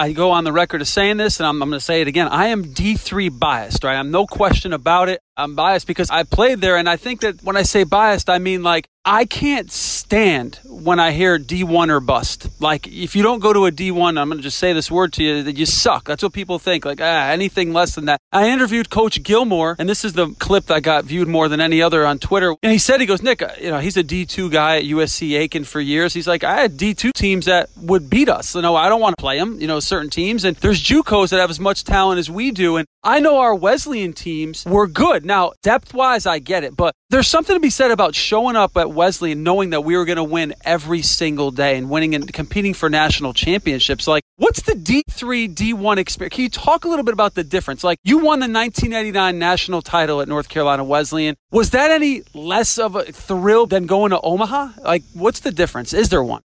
I 0.00 0.12
go 0.12 0.30
on 0.30 0.44
the 0.44 0.52
record 0.52 0.80
of 0.80 0.88
saying 0.88 1.18
this, 1.18 1.40
and 1.40 1.46
I'm, 1.46 1.62
I'm 1.62 1.68
going 1.68 1.78
to 1.78 1.84
say 1.84 2.00
it 2.00 2.08
again. 2.08 2.26
I 2.28 2.46
am 2.46 2.64
D3 2.64 3.38
biased, 3.38 3.84
right? 3.84 3.96
I'm 3.96 4.10
no 4.10 4.24
question 4.24 4.72
about 4.72 5.10
it. 5.10 5.20
I'm 5.40 5.54
biased 5.54 5.86
because 5.86 6.10
I 6.10 6.22
played 6.24 6.60
there, 6.60 6.76
and 6.76 6.88
I 6.88 6.96
think 6.96 7.20
that 7.20 7.42
when 7.42 7.56
I 7.56 7.62
say 7.62 7.84
biased, 7.84 8.28
I 8.28 8.38
mean 8.38 8.62
like 8.62 8.88
I 9.04 9.24
can't 9.24 9.72
stand 9.72 10.60
when 10.66 11.00
I 11.00 11.12
hear 11.12 11.38
D1 11.38 11.88
or 11.88 12.00
bust. 12.00 12.50
Like, 12.60 12.86
if 12.86 13.16
you 13.16 13.22
don't 13.22 13.38
go 13.38 13.54
to 13.54 13.64
a 13.64 13.72
D1, 13.72 14.20
I'm 14.20 14.28
going 14.28 14.36
to 14.36 14.42
just 14.42 14.58
say 14.58 14.74
this 14.74 14.90
word 14.90 15.14
to 15.14 15.24
you 15.24 15.42
that 15.42 15.56
you 15.56 15.64
suck. 15.64 16.04
That's 16.04 16.22
what 16.22 16.34
people 16.34 16.58
think. 16.58 16.84
Like, 16.84 17.00
ah, 17.00 17.30
anything 17.30 17.72
less 17.72 17.94
than 17.94 18.04
that. 18.04 18.20
I 18.30 18.50
interviewed 18.50 18.90
Coach 18.90 19.22
Gilmore, 19.22 19.74
and 19.78 19.88
this 19.88 20.04
is 20.04 20.12
the 20.12 20.34
clip 20.38 20.66
that 20.66 20.82
got 20.82 21.06
viewed 21.06 21.28
more 21.28 21.48
than 21.48 21.62
any 21.62 21.80
other 21.80 22.06
on 22.06 22.18
Twitter. 22.18 22.54
And 22.62 22.72
he 22.72 22.78
said, 22.78 23.00
he 23.00 23.06
goes, 23.06 23.22
Nick, 23.22 23.40
uh, 23.40 23.48
you 23.58 23.70
know, 23.70 23.78
he's 23.78 23.96
a 23.96 24.04
D2 24.04 24.50
guy 24.50 24.76
at 24.76 24.84
USC 24.84 25.38
Aiken 25.38 25.64
for 25.64 25.80
years. 25.80 26.12
He's 26.12 26.28
like, 26.28 26.44
I 26.44 26.60
had 26.60 26.76
D2 26.76 27.14
teams 27.14 27.46
that 27.46 27.70
would 27.76 28.10
beat 28.10 28.28
us. 28.28 28.54
You 28.54 28.60
know, 28.60 28.76
I 28.76 28.90
don't 28.90 29.00
want 29.00 29.16
to 29.16 29.20
play 29.20 29.38
them, 29.38 29.58
you 29.60 29.66
know, 29.66 29.80
certain 29.80 30.10
teams. 30.10 30.44
And 30.44 30.56
there's 30.58 30.82
JUCOs 30.82 31.30
that 31.30 31.40
have 31.40 31.50
as 31.50 31.60
much 31.60 31.84
talent 31.84 32.18
as 32.18 32.30
we 32.30 32.50
do. 32.50 32.76
And 32.76 32.86
I 33.02 33.18
know 33.18 33.38
our 33.38 33.54
Wesleyan 33.54 34.12
teams 34.12 34.66
were 34.66 34.86
good. 34.86 35.24
Now, 35.30 35.52
depth 35.62 35.94
wise, 35.94 36.26
I 36.26 36.40
get 36.40 36.64
it, 36.64 36.76
but 36.76 36.92
there's 37.08 37.28
something 37.28 37.54
to 37.54 37.60
be 37.60 37.70
said 37.70 37.92
about 37.92 38.16
showing 38.16 38.56
up 38.56 38.76
at 38.76 38.90
Wesley 38.90 39.30
and 39.30 39.44
knowing 39.44 39.70
that 39.70 39.82
we 39.82 39.96
were 39.96 40.04
going 40.04 40.16
to 40.16 40.24
win 40.24 40.54
every 40.64 41.02
single 41.02 41.52
day 41.52 41.76
and 41.78 41.88
winning 41.88 42.16
and 42.16 42.32
competing 42.32 42.74
for 42.74 42.90
national 42.90 43.32
championships. 43.32 44.08
Like, 44.08 44.24
what's 44.38 44.62
the 44.62 44.72
D3, 44.72 45.54
D1 45.54 45.98
experience? 45.98 46.34
Can 46.34 46.42
you 46.42 46.50
talk 46.50 46.84
a 46.84 46.88
little 46.88 47.04
bit 47.04 47.14
about 47.14 47.36
the 47.36 47.44
difference? 47.44 47.84
Like, 47.84 48.00
you 48.02 48.16
won 48.16 48.40
the 48.40 48.50
1989 48.50 49.38
national 49.38 49.82
title 49.82 50.20
at 50.20 50.26
North 50.26 50.48
Carolina 50.48 50.82
Wesleyan. 50.82 51.36
Was 51.52 51.70
that 51.70 51.92
any 51.92 52.24
less 52.34 52.76
of 52.76 52.96
a 52.96 53.04
thrill 53.04 53.66
than 53.66 53.86
going 53.86 54.10
to 54.10 54.20
Omaha? 54.20 54.70
Like, 54.82 55.04
what's 55.14 55.38
the 55.38 55.52
difference? 55.52 55.94
Is 55.94 56.08
there 56.08 56.24
one? 56.24 56.42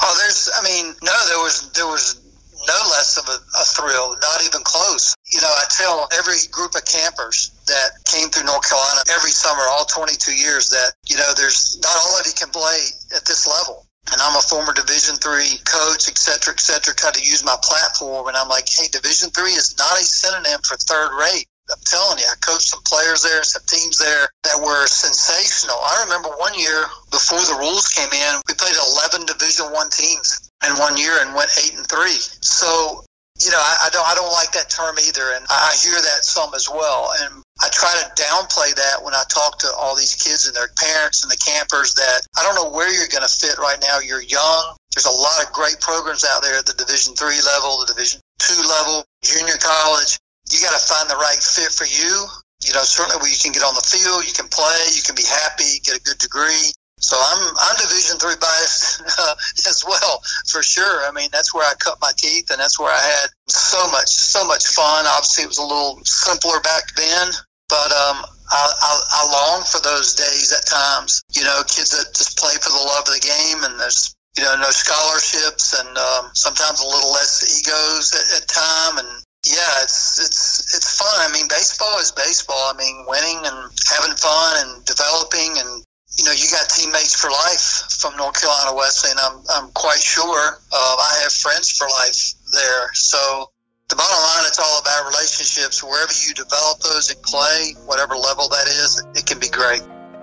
Oh, 0.00 0.16
there's, 0.20 0.48
I 0.56 0.62
mean, 0.62 0.94
no, 1.02 1.12
there 1.26 1.38
was, 1.38 1.72
there 1.72 1.86
was 1.86 2.20
no 2.68 2.88
less 2.90 3.18
of 3.18 3.28
a, 3.28 3.38
a 3.58 3.64
thrill, 3.64 4.10
not 4.22 4.44
even 4.46 4.60
close. 4.62 5.16
You 5.32 5.40
know, 5.40 5.48
I 5.48 5.64
tell 5.76 6.08
every 6.16 6.36
group 6.52 6.76
of 6.76 6.84
campers 6.84 7.57
that 7.68 8.00
came 8.04 8.28
through 8.28 8.48
North 8.48 8.68
Carolina 8.68 9.00
every 9.12 9.30
summer, 9.30 9.62
all 9.70 9.84
22 9.84 10.34
years, 10.34 10.68
that, 10.70 10.92
you 11.08 11.16
know, 11.16 11.30
there's 11.36 11.78
not 11.80 11.94
all 11.94 12.18
of 12.18 12.26
you 12.26 12.32
can 12.36 12.50
play 12.50 12.88
at 13.14 13.24
this 13.24 13.46
level. 13.46 13.88
And 14.12 14.20
I'm 14.20 14.36
a 14.36 14.40
former 14.40 14.72
Division 14.72 15.16
three 15.20 15.60
coach, 15.68 16.08
et 16.08 16.16
cetera, 16.16 16.56
et 16.56 16.60
cetera, 16.60 16.94
try 16.96 17.12
to 17.12 17.20
use 17.20 17.44
my 17.44 17.56
platform. 17.62 18.28
And 18.28 18.36
I'm 18.36 18.48
like, 18.48 18.64
hey, 18.68 18.88
Division 18.88 19.28
three 19.30 19.52
is 19.52 19.76
not 19.76 20.00
a 20.00 20.04
synonym 20.04 20.60
for 20.64 20.76
third 20.76 21.12
rate. 21.12 21.46
I'm 21.68 21.84
telling 21.84 22.18
you, 22.18 22.24
I 22.24 22.34
coached 22.40 22.72
some 22.72 22.80
players 22.88 23.22
there, 23.22 23.42
some 23.44 23.62
teams 23.68 23.98
there 23.98 24.28
that 24.44 24.56
were 24.56 24.86
sensational. 24.86 25.76
I 25.76 26.00
remember 26.08 26.30
one 26.40 26.56
year 26.56 26.88
before 27.10 27.44
the 27.44 27.60
rules 27.60 27.88
came 27.92 28.08
in, 28.08 28.40
we 28.48 28.54
played 28.56 28.76
11 28.96 29.26
Division 29.26 29.66
One 29.76 29.90
teams 29.90 30.48
in 30.64 30.72
one 30.80 30.96
year 30.96 31.20
and 31.20 31.34
went 31.34 31.52
eight 31.60 31.76
and 31.76 31.86
three. 31.86 32.16
So, 32.40 33.04
you 33.44 33.50
know, 33.52 33.60
I, 33.60 33.86
I 33.86 33.88
don't 33.92 34.08
I 34.08 34.14
don't 34.14 34.32
like 34.32 34.52
that 34.52 34.70
term 34.70 34.96
either, 34.96 35.36
and 35.36 35.44
I 35.50 35.76
hear 35.84 36.00
that 36.00 36.24
some 36.24 36.54
as 36.54 36.68
well. 36.68 37.12
And 37.20 37.44
I 37.60 37.68
try 37.72 37.90
to 37.98 38.06
downplay 38.14 38.74
that 38.74 39.02
when 39.02 39.14
I 39.14 39.24
talk 39.28 39.58
to 39.60 39.70
all 39.74 39.96
these 39.96 40.14
kids 40.14 40.46
and 40.46 40.54
their 40.54 40.70
parents 40.78 41.22
and 41.22 41.30
the 41.30 41.40
campers 41.42 41.94
that 41.94 42.22
I 42.38 42.46
don't 42.46 42.54
know 42.54 42.70
where 42.70 42.86
you're 42.86 43.10
going 43.10 43.26
to 43.26 43.30
fit 43.30 43.58
right 43.58 43.78
now. 43.82 43.98
You're 43.98 44.22
young. 44.22 44.76
There's 44.94 45.10
a 45.10 45.14
lot 45.14 45.42
of 45.42 45.52
great 45.52 45.80
programs 45.80 46.24
out 46.24 46.42
there 46.42 46.58
at 46.58 46.66
the 46.66 46.78
Division 46.78 47.14
three 47.14 47.42
level, 47.42 47.82
the 47.82 47.90
Division 47.90 48.20
two 48.38 48.62
level, 48.62 49.04
junior 49.22 49.58
college. 49.58 50.18
You 50.50 50.62
got 50.62 50.78
to 50.78 50.84
find 50.86 51.10
the 51.10 51.18
right 51.18 51.42
fit 51.42 51.74
for 51.74 51.84
you. 51.84 52.26
You 52.62 52.74
know, 52.74 52.82
certainly 52.82 53.18
where 53.22 53.30
you 53.30 53.38
can 53.38 53.52
get 53.52 53.62
on 53.62 53.74
the 53.74 53.86
field, 53.86 54.26
you 54.26 54.34
can 54.34 54.50
play, 54.50 54.78
you 54.94 55.02
can 55.02 55.14
be 55.14 55.26
happy, 55.26 55.78
get 55.82 55.98
a 55.98 56.02
good 56.02 56.18
degree. 56.18 56.74
So 57.00 57.16
I'm 57.18 57.54
I'm 57.58 57.76
Division 57.76 58.18
three 58.18 58.34
biased 58.40 59.02
uh, 59.02 59.34
as 59.70 59.84
well 59.86 60.22
for 60.46 60.62
sure. 60.62 61.06
I 61.06 61.10
mean 61.12 61.30
that's 61.32 61.54
where 61.54 61.66
I 61.66 61.74
cut 61.78 61.98
my 62.00 62.10
teeth 62.16 62.50
and 62.50 62.58
that's 62.58 62.78
where 62.78 62.90
I 62.90 62.98
had 62.98 63.30
so 63.46 63.78
much 63.90 64.08
so 64.08 64.44
much 64.44 64.66
fun. 64.66 65.06
Obviously 65.06 65.44
it 65.44 65.48
was 65.48 65.58
a 65.58 65.62
little 65.62 66.00
simpler 66.04 66.60
back 66.60 66.94
then, 66.96 67.28
but 67.68 67.92
um, 67.92 68.24
I, 68.50 68.64
I, 68.80 68.92
I 69.12 69.22
long 69.32 69.64
for 69.64 69.80
those 69.80 70.14
days 70.14 70.52
at 70.52 70.66
times. 70.66 71.22
You 71.32 71.44
know, 71.44 71.62
kids 71.68 71.92
that 71.92 72.14
just 72.16 72.38
play 72.38 72.54
for 72.60 72.72
the 72.72 72.84
love 72.84 73.06
of 73.06 73.14
the 73.14 73.20
game 73.20 73.64
and 73.64 73.78
there's 73.78 74.16
you 74.36 74.44
know 74.44 74.56
no 74.56 74.70
scholarships 74.70 75.74
and 75.78 75.90
um, 75.98 76.30
sometimes 76.34 76.80
a 76.80 76.86
little 76.86 77.12
less 77.12 77.44
egos 77.44 78.14
at, 78.14 78.42
at 78.42 78.48
time 78.48 78.98
and 78.98 79.22
yeah, 79.46 79.82
it's 79.82 80.18
it's 80.18 80.74
it's 80.74 80.98
fun. 80.98 81.14
I 81.20 81.32
mean, 81.32 81.46
baseball 81.48 81.98
is 81.98 82.12
baseball. 82.12 82.72
I 82.72 82.76
mean, 82.76 83.04
winning 83.06 83.38
and 83.46 83.70
having 83.88 84.16
fun 84.16 84.66
and 84.66 84.84
developing 84.84 85.56
and 85.58 85.84
you 86.18 86.24
know, 86.24 86.32
you 86.32 86.50
got 86.50 86.68
teammates 86.68 87.14
for 87.14 87.30
life 87.30 87.86
from 88.00 88.16
North 88.16 88.40
Carolina 88.40 88.74
Wesleyan. 88.74 89.16
I'm, 89.22 89.38
I'm 89.54 89.70
quite 89.70 90.00
sure 90.00 90.58
uh, 90.72 90.96
I 90.98 91.20
have 91.22 91.32
friends 91.32 91.70
for 91.70 91.86
life 91.86 92.34
there. 92.52 92.90
So 92.94 93.50
the 93.88 93.96
bottom 93.96 94.22
line, 94.22 94.44
it's 94.46 94.58
all 94.58 94.80
about 94.80 95.06
relationships. 95.06 95.82
Wherever 95.82 96.12
you 96.26 96.34
develop 96.34 96.80
those 96.80 97.10
and 97.10 97.22
play, 97.22 97.74
whatever 97.86 98.16
level 98.16 98.48
that 98.48 98.66
is, 98.66 99.02
it 99.14 99.26
can 99.26 99.40
be 99.40 99.48
great. 99.48 99.82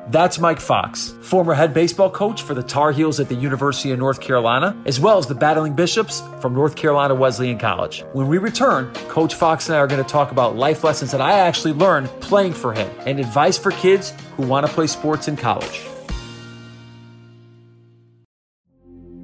That's 0.10 0.38
Mike 0.38 0.60
Fox, 0.60 1.16
former 1.22 1.56
head 1.56 1.74
baseball 1.74 2.12
coach 2.12 2.44
for 2.44 2.54
the 2.54 2.62
Tar 2.62 2.92
Heels 2.92 3.20
at 3.20 3.28
the 3.28 3.34
University 3.34 3.92
of 3.92 3.98
North 3.98 4.22
Carolina, 4.22 4.80
as 4.86 5.00
well 5.00 5.18
as 5.18 5.26
the 5.26 5.34
Battling 5.34 5.74
Bishops 5.74 6.22
from 6.42 6.54
North 6.54 6.76
Carolina 6.76 7.16
Wesleyan 7.16 7.58
College. 7.58 8.06
When 8.14 8.28
we 8.28 8.38
return, 8.38 8.94
Coach 9.10 9.34
Fox 9.34 9.68
and 9.68 9.76
I 9.76 9.80
are 9.80 9.88
going 9.88 10.04
to 10.04 10.08
talk 10.08 10.32
about 10.32 10.56
life 10.56 10.84
lessons 10.84 11.10
that 11.10 11.22
I 11.22 11.40
actually 11.40 11.74
learned 11.74 12.08
playing 12.22 12.54
for 12.54 12.72
him 12.72 12.88
and 13.08 13.20
advice 13.20 13.58
for 13.58 13.72
kids 13.72 14.14
who 14.38 14.46
want 14.46 14.68
to 14.68 14.72
play 14.72 14.86
sports 14.86 15.28
in 15.28 15.38
college. 15.38 15.82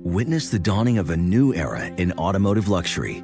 Witness 0.03 0.49
the 0.49 0.57
dawning 0.57 0.97
of 0.97 1.11
a 1.11 1.15
new 1.15 1.53
era 1.53 1.85
in 1.85 2.11
automotive 2.13 2.67
luxury 2.67 3.23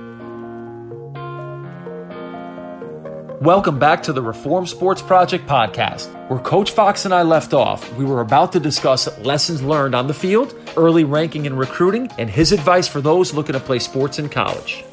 Welcome 3.41 3.79
back 3.79 4.03
to 4.03 4.13
the 4.13 4.21
Reform 4.21 4.67
Sports 4.67 5.01
Project 5.01 5.47
podcast, 5.47 6.13
where 6.29 6.37
Coach 6.37 6.69
Fox 6.69 7.05
and 7.05 7.11
I 7.11 7.23
left 7.23 7.55
off. 7.55 7.91
We 7.95 8.05
were 8.05 8.21
about 8.21 8.51
to 8.51 8.59
discuss 8.59 9.17
lessons 9.21 9.63
learned 9.63 9.95
on 9.95 10.05
the 10.05 10.13
field, 10.13 10.53
early 10.77 11.05
ranking 11.05 11.47
and 11.47 11.57
recruiting, 11.57 12.11
and 12.19 12.29
his 12.29 12.51
advice 12.51 12.87
for 12.87 13.01
those 13.01 13.33
looking 13.33 13.53
to 13.53 13.59
play 13.59 13.79
sports 13.79 14.19
in 14.19 14.29
college. 14.29 14.85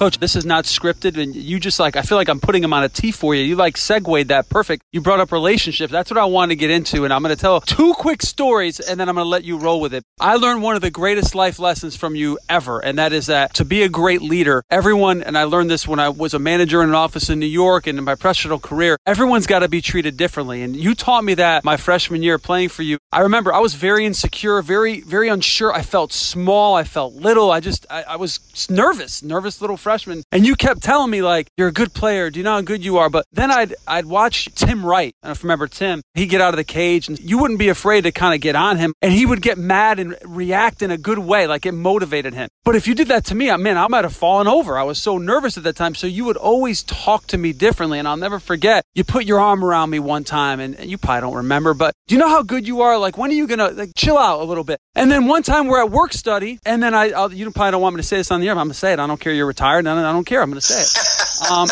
Coach, 0.00 0.18
this 0.18 0.34
is 0.34 0.46
not 0.46 0.64
scripted, 0.64 1.22
and 1.22 1.36
you 1.36 1.60
just 1.60 1.78
like 1.78 1.94
I 1.94 2.00
feel 2.00 2.16
like 2.16 2.30
I'm 2.30 2.40
putting 2.40 2.62
them 2.62 2.72
on 2.72 2.82
a 2.82 2.88
tee 2.88 3.12
for 3.12 3.34
you. 3.34 3.42
You 3.42 3.54
like 3.54 3.76
segued 3.76 4.28
that 4.28 4.48
perfect. 4.48 4.82
You 4.92 5.02
brought 5.02 5.20
up 5.20 5.30
relationships. 5.30 5.92
That's 5.92 6.10
what 6.10 6.16
I 6.16 6.24
want 6.24 6.52
to 6.52 6.56
get 6.56 6.70
into, 6.70 7.04
and 7.04 7.12
I'm 7.12 7.22
going 7.22 7.36
to 7.36 7.38
tell 7.38 7.60
two 7.60 7.92
quick 7.92 8.22
stories, 8.22 8.80
and 8.80 8.98
then 8.98 9.10
I'm 9.10 9.14
going 9.14 9.26
to 9.26 9.28
let 9.28 9.44
you 9.44 9.58
roll 9.58 9.78
with 9.78 9.92
it. 9.92 10.02
I 10.18 10.36
learned 10.36 10.62
one 10.62 10.74
of 10.74 10.80
the 10.80 10.90
greatest 10.90 11.34
life 11.34 11.58
lessons 11.58 11.96
from 11.96 12.16
you 12.16 12.38
ever, 12.48 12.78
and 12.78 12.98
that 12.98 13.12
is 13.12 13.26
that 13.26 13.52
to 13.56 13.64
be 13.66 13.82
a 13.82 13.90
great 13.90 14.22
leader, 14.22 14.62
everyone, 14.70 15.22
and 15.22 15.36
I 15.36 15.44
learned 15.44 15.68
this 15.68 15.86
when 15.86 16.00
I 16.00 16.08
was 16.08 16.32
a 16.32 16.38
manager 16.38 16.82
in 16.82 16.88
an 16.88 16.94
office 16.94 17.28
in 17.28 17.38
New 17.38 17.44
York 17.44 17.86
and 17.86 17.98
in 17.98 18.04
my 18.04 18.14
professional 18.14 18.58
career, 18.58 18.96
everyone's 19.04 19.46
got 19.46 19.58
to 19.58 19.68
be 19.68 19.82
treated 19.82 20.16
differently. 20.16 20.62
And 20.62 20.74
you 20.74 20.94
taught 20.94 21.24
me 21.24 21.34
that 21.34 21.62
my 21.62 21.76
freshman 21.76 22.22
year 22.22 22.38
playing 22.38 22.70
for 22.70 22.84
you. 22.84 22.96
I 23.12 23.20
remember 23.20 23.52
I 23.52 23.58
was 23.58 23.74
very 23.74 24.06
insecure, 24.06 24.62
very, 24.62 25.02
very 25.02 25.28
unsure. 25.28 25.74
I 25.74 25.82
felt 25.82 26.14
small. 26.14 26.74
I 26.74 26.84
felt 26.84 27.12
little. 27.12 27.50
I 27.50 27.60
just, 27.60 27.84
I, 27.90 28.04
I 28.04 28.16
was 28.16 28.66
nervous, 28.70 29.22
nervous 29.22 29.60
little 29.60 29.76
freshman. 29.76 29.89
And 30.32 30.46
you 30.46 30.56
kept 30.56 30.82
telling 30.82 31.10
me 31.10 31.22
like, 31.22 31.48
you're 31.56 31.68
a 31.68 31.72
good 31.72 31.94
player. 31.94 32.30
Do 32.30 32.38
you 32.40 32.44
know 32.44 32.54
how 32.54 32.60
good 32.60 32.84
you 32.84 32.98
are? 32.98 33.08
But 33.10 33.26
then 33.32 33.50
I'd, 33.50 33.74
I'd 33.86 34.06
watch 34.06 34.48
Tim 34.54 34.84
Wright. 34.84 35.14
I 35.22 35.34
remember 35.42 35.66
Tim. 35.66 36.02
He'd 36.14 36.26
get 36.26 36.40
out 36.40 36.54
of 36.54 36.56
the 36.56 36.64
cage 36.64 37.08
and 37.08 37.18
you 37.18 37.38
wouldn't 37.38 37.58
be 37.58 37.68
afraid 37.68 38.04
to 38.04 38.12
kind 38.12 38.34
of 38.34 38.40
get 38.40 38.56
on 38.56 38.78
him 38.78 38.92
and 39.02 39.12
he 39.12 39.26
would 39.26 39.42
get 39.42 39.58
mad 39.58 39.98
and 39.98 40.16
react 40.24 40.82
in 40.82 40.90
a 40.90 40.98
good 40.98 41.18
way. 41.18 41.46
Like 41.46 41.66
it 41.66 41.72
motivated 41.72 42.34
him. 42.34 42.48
But 42.64 42.76
if 42.76 42.86
you 42.86 42.94
did 42.94 43.08
that 43.08 43.24
to 43.26 43.34
me, 43.34 43.50
I 43.50 43.56
man, 43.56 43.76
I 43.76 43.88
might 43.88 44.04
have 44.04 44.14
fallen 44.14 44.46
over. 44.46 44.78
I 44.78 44.82
was 44.82 45.00
so 45.00 45.18
nervous 45.18 45.56
at 45.56 45.64
that 45.64 45.76
time. 45.76 45.94
So 45.94 46.06
you 46.06 46.24
would 46.24 46.36
always 46.36 46.82
talk 46.82 47.26
to 47.28 47.38
me 47.38 47.52
differently. 47.52 47.98
And 47.98 48.08
I'll 48.08 48.16
never 48.16 48.38
forget, 48.38 48.84
you 48.94 49.04
put 49.04 49.24
your 49.24 49.40
arm 49.40 49.64
around 49.64 49.90
me 49.90 49.98
one 49.98 50.24
time 50.24 50.60
and, 50.60 50.74
and 50.76 50.90
you 50.90 50.98
probably 50.98 51.22
don't 51.22 51.36
remember, 51.36 51.74
but 51.74 51.94
do 52.06 52.14
you 52.14 52.20
know 52.20 52.28
how 52.28 52.42
good 52.42 52.66
you 52.66 52.82
are? 52.82 52.98
Like, 52.98 53.18
when 53.18 53.30
are 53.30 53.34
you 53.34 53.46
to 53.46 53.68
like 53.70 53.92
chill 53.96 54.18
out 54.18 54.40
a 54.40 54.44
little 54.44 54.64
bit? 54.64 54.78
And 54.94 55.10
then 55.10 55.26
one 55.26 55.42
time 55.42 55.66
we're 55.66 55.82
at 55.82 55.90
work 55.90 56.12
study 56.12 56.58
and 56.64 56.82
then 56.82 56.94
I, 56.94 57.10
I'll, 57.10 57.32
you 57.32 57.50
probably 57.50 57.72
don't 57.72 57.82
want 57.82 57.96
me 57.96 58.02
to 58.02 58.06
say 58.06 58.16
this 58.16 58.30
on 58.30 58.40
the 58.40 58.48
air, 58.48 58.54
but 58.54 58.60
I'm 58.60 58.68
to 58.68 58.74
say 58.74 58.92
it. 58.92 58.98
I 58.98 59.06
don't 59.06 59.20
care. 59.20 59.32
You're 59.32 59.46
retired. 59.46 59.79
I 59.86 59.94
don't, 59.94 60.04
I 60.04 60.12
don't 60.12 60.24
care. 60.24 60.42
I'm 60.42 60.50
going 60.50 60.60
to 60.60 60.66
say 60.66 60.80
it. 60.80 61.20
Um, 61.50 61.68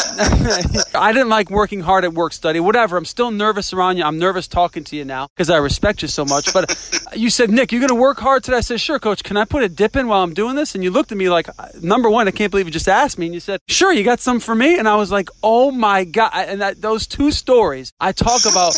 I 0.94 1.12
didn't 1.12 1.28
like 1.28 1.50
working 1.50 1.80
hard 1.80 2.04
at 2.04 2.12
work 2.14 2.32
study, 2.32 2.60
whatever. 2.60 2.96
I'm 2.96 3.04
still 3.04 3.30
nervous 3.30 3.72
around 3.72 3.98
you. 3.98 4.04
I'm 4.04 4.18
nervous 4.18 4.48
talking 4.48 4.84
to 4.84 4.96
you 4.96 5.04
now 5.04 5.28
because 5.28 5.50
I 5.50 5.58
respect 5.58 6.02
you 6.02 6.08
so 6.08 6.24
much. 6.24 6.52
But 6.52 6.74
you 7.16 7.30
said, 7.30 7.50
Nick, 7.50 7.72
you're 7.72 7.80
going 7.80 7.88
to 7.88 7.94
work 7.94 8.18
hard 8.18 8.44
today. 8.44 8.58
I 8.58 8.60
said, 8.60 8.80
sure, 8.80 8.98
coach. 8.98 9.22
Can 9.22 9.36
I 9.36 9.44
put 9.44 9.62
a 9.62 9.68
dip 9.68 9.96
in 9.96 10.08
while 10.08 10.22
I'm 10.22 10.34
doing 10.34 10.56
this? 10.56 10.74
And 10.74 10.82
you 10.82 10.90
looked 10.90 11.12
at 11.12 11.18
me 11.18 11.28
like, 11.28 11.48
number 11.82 12.08
one, 12.08 12.28
I 12.28 12.30
can't 12.30 12.50
believe 12.50 12.66
you 12.66 12.72
just 12.72 12.88
asked 12.88 13.18
me. 13.18 13.26
And 13.26 13.34
you 13.34 13.40
said, 13.40 13.60
sure, 13.68 13.92
you 13.92 14.04
got 14.04 14.20
some 14.20 14.40
for 14.40 14.54
me? 14.54 14.78
And 14.78 14.88
I 14.88 14.96
was 14.96 15.12
like, 15.12 15.28
oh 15.42 15.70
my 15.70 16.04
God. 16.04 16.30
And 16.34 16.60
that, 16.60 16.80
those 16.80 17.06
two 17.06 17.30
stories 17.30 17.92
I 18.00 18.12
talk 18.12 18.40
about, 18.50 18.74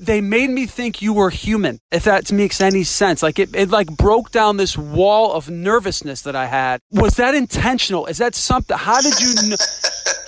they 0.00 0.20
made 0.20 0.50
me 0.50 0.66
think 0.66 1.02
you 1.02 1.12
were 1.12 1.30
human, 1.30 1.78
if 1.92 2.04
that 2.04 2.32
makes 2.32 2.60
any 2.60 2.84
sense. 2.84 3.22
Like 3.22 3.38
it, 3.38 3.54
it 3.54 3.68
like 3.68 3.88
broke 3.88 4.30
down 4.30 4.56
this 4.56 4.76
wall 4.76 5.32
of 5.32 5.50
nervousness 5.50 6.22
that 6.22 6.34
I 6.34 6.46
had. 6.46 6.80
Was 6.90 7.14
that 7.16 7.34
intentional? 7.34 8.06
Is 8.06 8.18
that 8.18 8.34
something? 8.34 8.76
How 8.76 9.00
did 9.00 9.20
you 9.20 9.50
know? 9.50 9.56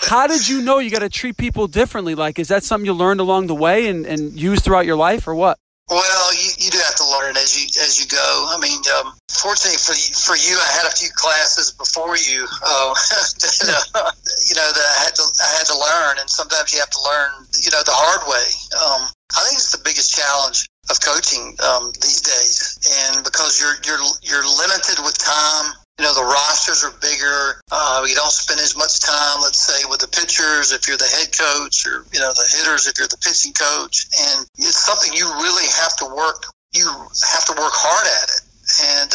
How 0.02 0.26
did 0.26 0.46
you 0.46 0.60
know 0.60 0.78
you 0.78 0.90
got 0.90 0.98
to 0.98 1.08
treat 1.08 1.38
people 1.38 1.68
differently? 1.68 2.14
Like, 2.14 2.38
is 2.38 2.48
that 2.48 2.64
something 2.64 2.84
you 2.84 2.92
learned 2.92 3.20
along 3.20 3.46
the 3.46 3.54
way 3.54 3.88
and, 3.88 4.04
and 4.04 4.38
used 4.38 4.62
throughout 4.62 4.84
your 4.84 4.96
life 4.96 5.26
or 5.26 5.34
what? 5.34 5.58
Well, 5.88 6.34
you, 6.34 6.50
you 6.58 6.70
do 6.70 6.78
have 6.78 6.96
to 6.96 7.06
learn 7.08 7.36
as 7.36 7.52
you 7.52 7.68
as 7.82 8.00
you 8.00 8.06
go. 8.08 8.46
I 8.48 8.56
mean, 8.60 8.80
um, 8.96 9.12
fortunately 9.28 9.76
for 9.76 9.92
you, 9.92 10.10
for 10.14 10.36
you, 10.36 10.56
I 10.56 10.70
had 10.72 10.86
a 10.86 10.94
few 10.94 11.08
classes 11.16 11.72
before 11.72 12.16
you, 12.16 12.44
uh, 12.44 12.94
that, 13.66 13.90
uh, 13.94 14.12
you 14.48 14.54
know, 14.54 14.68
that 14.72 14.86
I 14.88 15.04
had 15.04 15.14
to 15.16 15.24
I 15.40 15.50
had 15.58 15.66
to 15.66 15.76
learn, 15.76 16.16
and 16.20 16.30
sometimes 16.30 16.72
you 16.72 16.80
have 16.80 16.90
to 16.90 17.02
learn, 17.02 17.30
you 17.60 17.70
know, 17.72 17.82
the 17.84 17.92
hard 17.92 18.24
way. 18.24 18.46
Um, 18.78 19.10
I 19.36 19.44
think 19.44 19.56
it's 19.56 19.72
the 19.72 19.82
biggest 19.84 20.14
challenge 20.14 20.68
of 20.90 21.00
coaching 21.00 21.56
um, 21.62 21.92
these 22.00 22.20
days, 22.20 22.78
and 23.08 23.24
because 23.24 23.60
you're 23.60 23.76
you're 23.86 24.02
you're 24.22 24.44
limited 24.44 24.98
with 25.04 25.16
time 25.18 25.72
you 25.98 26.08
know, 26.08 26.14
the 26.14 26.24
rosters 26.24 26.82
are 26.82 26.94
bigger. 26.98 27.60
Uh, 27.70 28.02
you 28.08 28.14
don't 28.14 28.32
spend 28.32 28.58
as 28.60 28.76
much 28.76 29.00
time, 29.00 29.38
let's 29.42 29.60
say, 29.60 29.84
with 29.90 30.00
the 30.00 30.08
pitchers 30.08 30.72
if 30.72 30.88
you're 30.88 30.96
the 30.96 31.06
head 31.06 31.30
coach 31.30 31.86
or, 31.86 32.02
you 32.12 32.18
know, 32.18 32.32
the 32.32 32.48
hitters 32.48 32.88
if 32.88 32.98
you're 32.98 33.06
the 33.06 33.20
pitching 33.20 33.52
coach. 33.52 34.08
And 34.18 34.42
it's 34.56 34.80
something 34.80 35.12
you 35.12 35.28
really 35.38 35.68
have 35.78 35.94
to 36.02 36.06
work, 36.10 36.48
you 36.72 36.88
have 36.88 37.44
to 37.46 37.54
work 37.54 37.76
hard 37.76 38.02
at 38.24 38.28
it. 38.34 38.42
And 38.82 39.10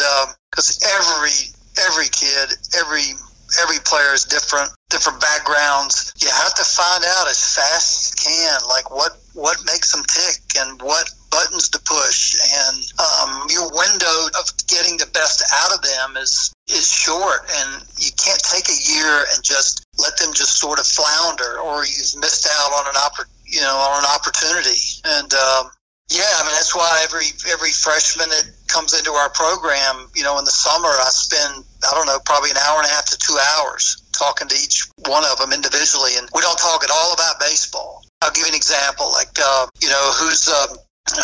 because 0.48 0.78
um, 0.80 0.88
every, 0.96 1.38
every 1.82 2.08
kid, 2.08 2.56
every, 2.78 3.18
every 3.62 3.78
player 3.84 4.12
is 4.12 4.24
different, 4.24 4.70
different 4.90 5.20
backgrounds. 5.20 6.12
You 6.20 6.28
have 6.28 6.54
to 6.54 6.64
find 6.64 7.04
out 7.04 7.28
as 7.28 7.40
fast 7.54 7.88
as 7.96 8.00
you 8.10 8.32
can, 8.32 8.60
like 8.68 8.90
what, 8.90 9.16
what 9.34 9.58
makes 9.66 9.92
them 9.92 10.04
tick 10.04 10.42
and 10.58 10.80
what 10.82 11.10
buttons 11.30 11.68
to 11.68 11.78
push 11.80 12.36
and 12.40 12.84
um, 12.98 13.46
your 13.50 13.68
window 13.70 14.16
of 14.38 14.48
getting 14.66 14.96
the 14.96 15.06
best 15.12 15.44
out 15.62 15.74
of 15.74 15.82
them 15.82 16.16
is 16.16 16.52
is 16.68 16.92
short, 16.92 17.48
and 17.48 17.82
you 17.96 18.10
can't 18.22 18.42
take 18.44 18.68
a 18.68 18.78
year 18.92 19.24
and 19.32 19.42
just 19.42 19.84
let 19.98 20.16
them 20.18 20.32
just 20.34 20.58
sort 20.58 20.78
of 20.78 20.86
flounder, 20.86 21.58
or 21.60 21.84
you've 21.84 22.16
missed 22.20 22.46
out 22.46 22.72
on 22.72 22.86
an 22.86 22.94
oppor- 22.94 23.30
you 23.46 23.60
know 23.60 23.76
on 23.76 24.04
an 24.04 24.10
opportunity. 24.14 24.76
And 25.04 25.32
um, 25.32 25.70
yeah, 26.08 26.40
I 26.40 26.42
mean 26.44 26.56
that's 26.56 26.74
why 26.74 27.04
every 27.04 27.28
every 27.52 27.70
freshman 27.70 28.28
that 28.30 28.48
comes 28.66 28.96
into 28.96 29.12
our 29.12 29.28
program, 29.30 30.08
you 30.16 30.24
know, 30.24 30.38
in 30.38 30.44
the 30.44 30.54
summer, 30.54 30.88
I 30.88 31.08
spend 31.12 31.64
I 31.84 31.92
don't 31.92 32.06
know 32.06 32.18
probably 32.24 32.50
an 32.50 32.56
hour 32.64 32.80
and 32.80 32.86
a 32.86 32.92
half 32.92 33.04
to 33.12 33.18
two 33.18 33.36
hours 33.56 34.00
talking 34.12 34.48
to 34.48 34.56
each 34.56 34.88
one 35.04 35.24
of 35.28 35.36
them 35.38 35.52
individually, 35.52 36.16
and 36.16 36.28
we 36.34 36.40
don't 36.40 36.58
talk 36.58 36.82
at 36.82 36.90
all 36.90 37.12
about 37.12 37.38
baseball. 37.40 38.04
I'll 38.22 38.32
give 38.32 38.48
you 38.48 38.48
an 38.48 38.56
example, 38.56 39.12
like 39.12 39.36
uh, 39.36 39.66
you 39.80 39.88
know 39.88 40.04
who's 40.16 40.48
uh, 40.48 40.72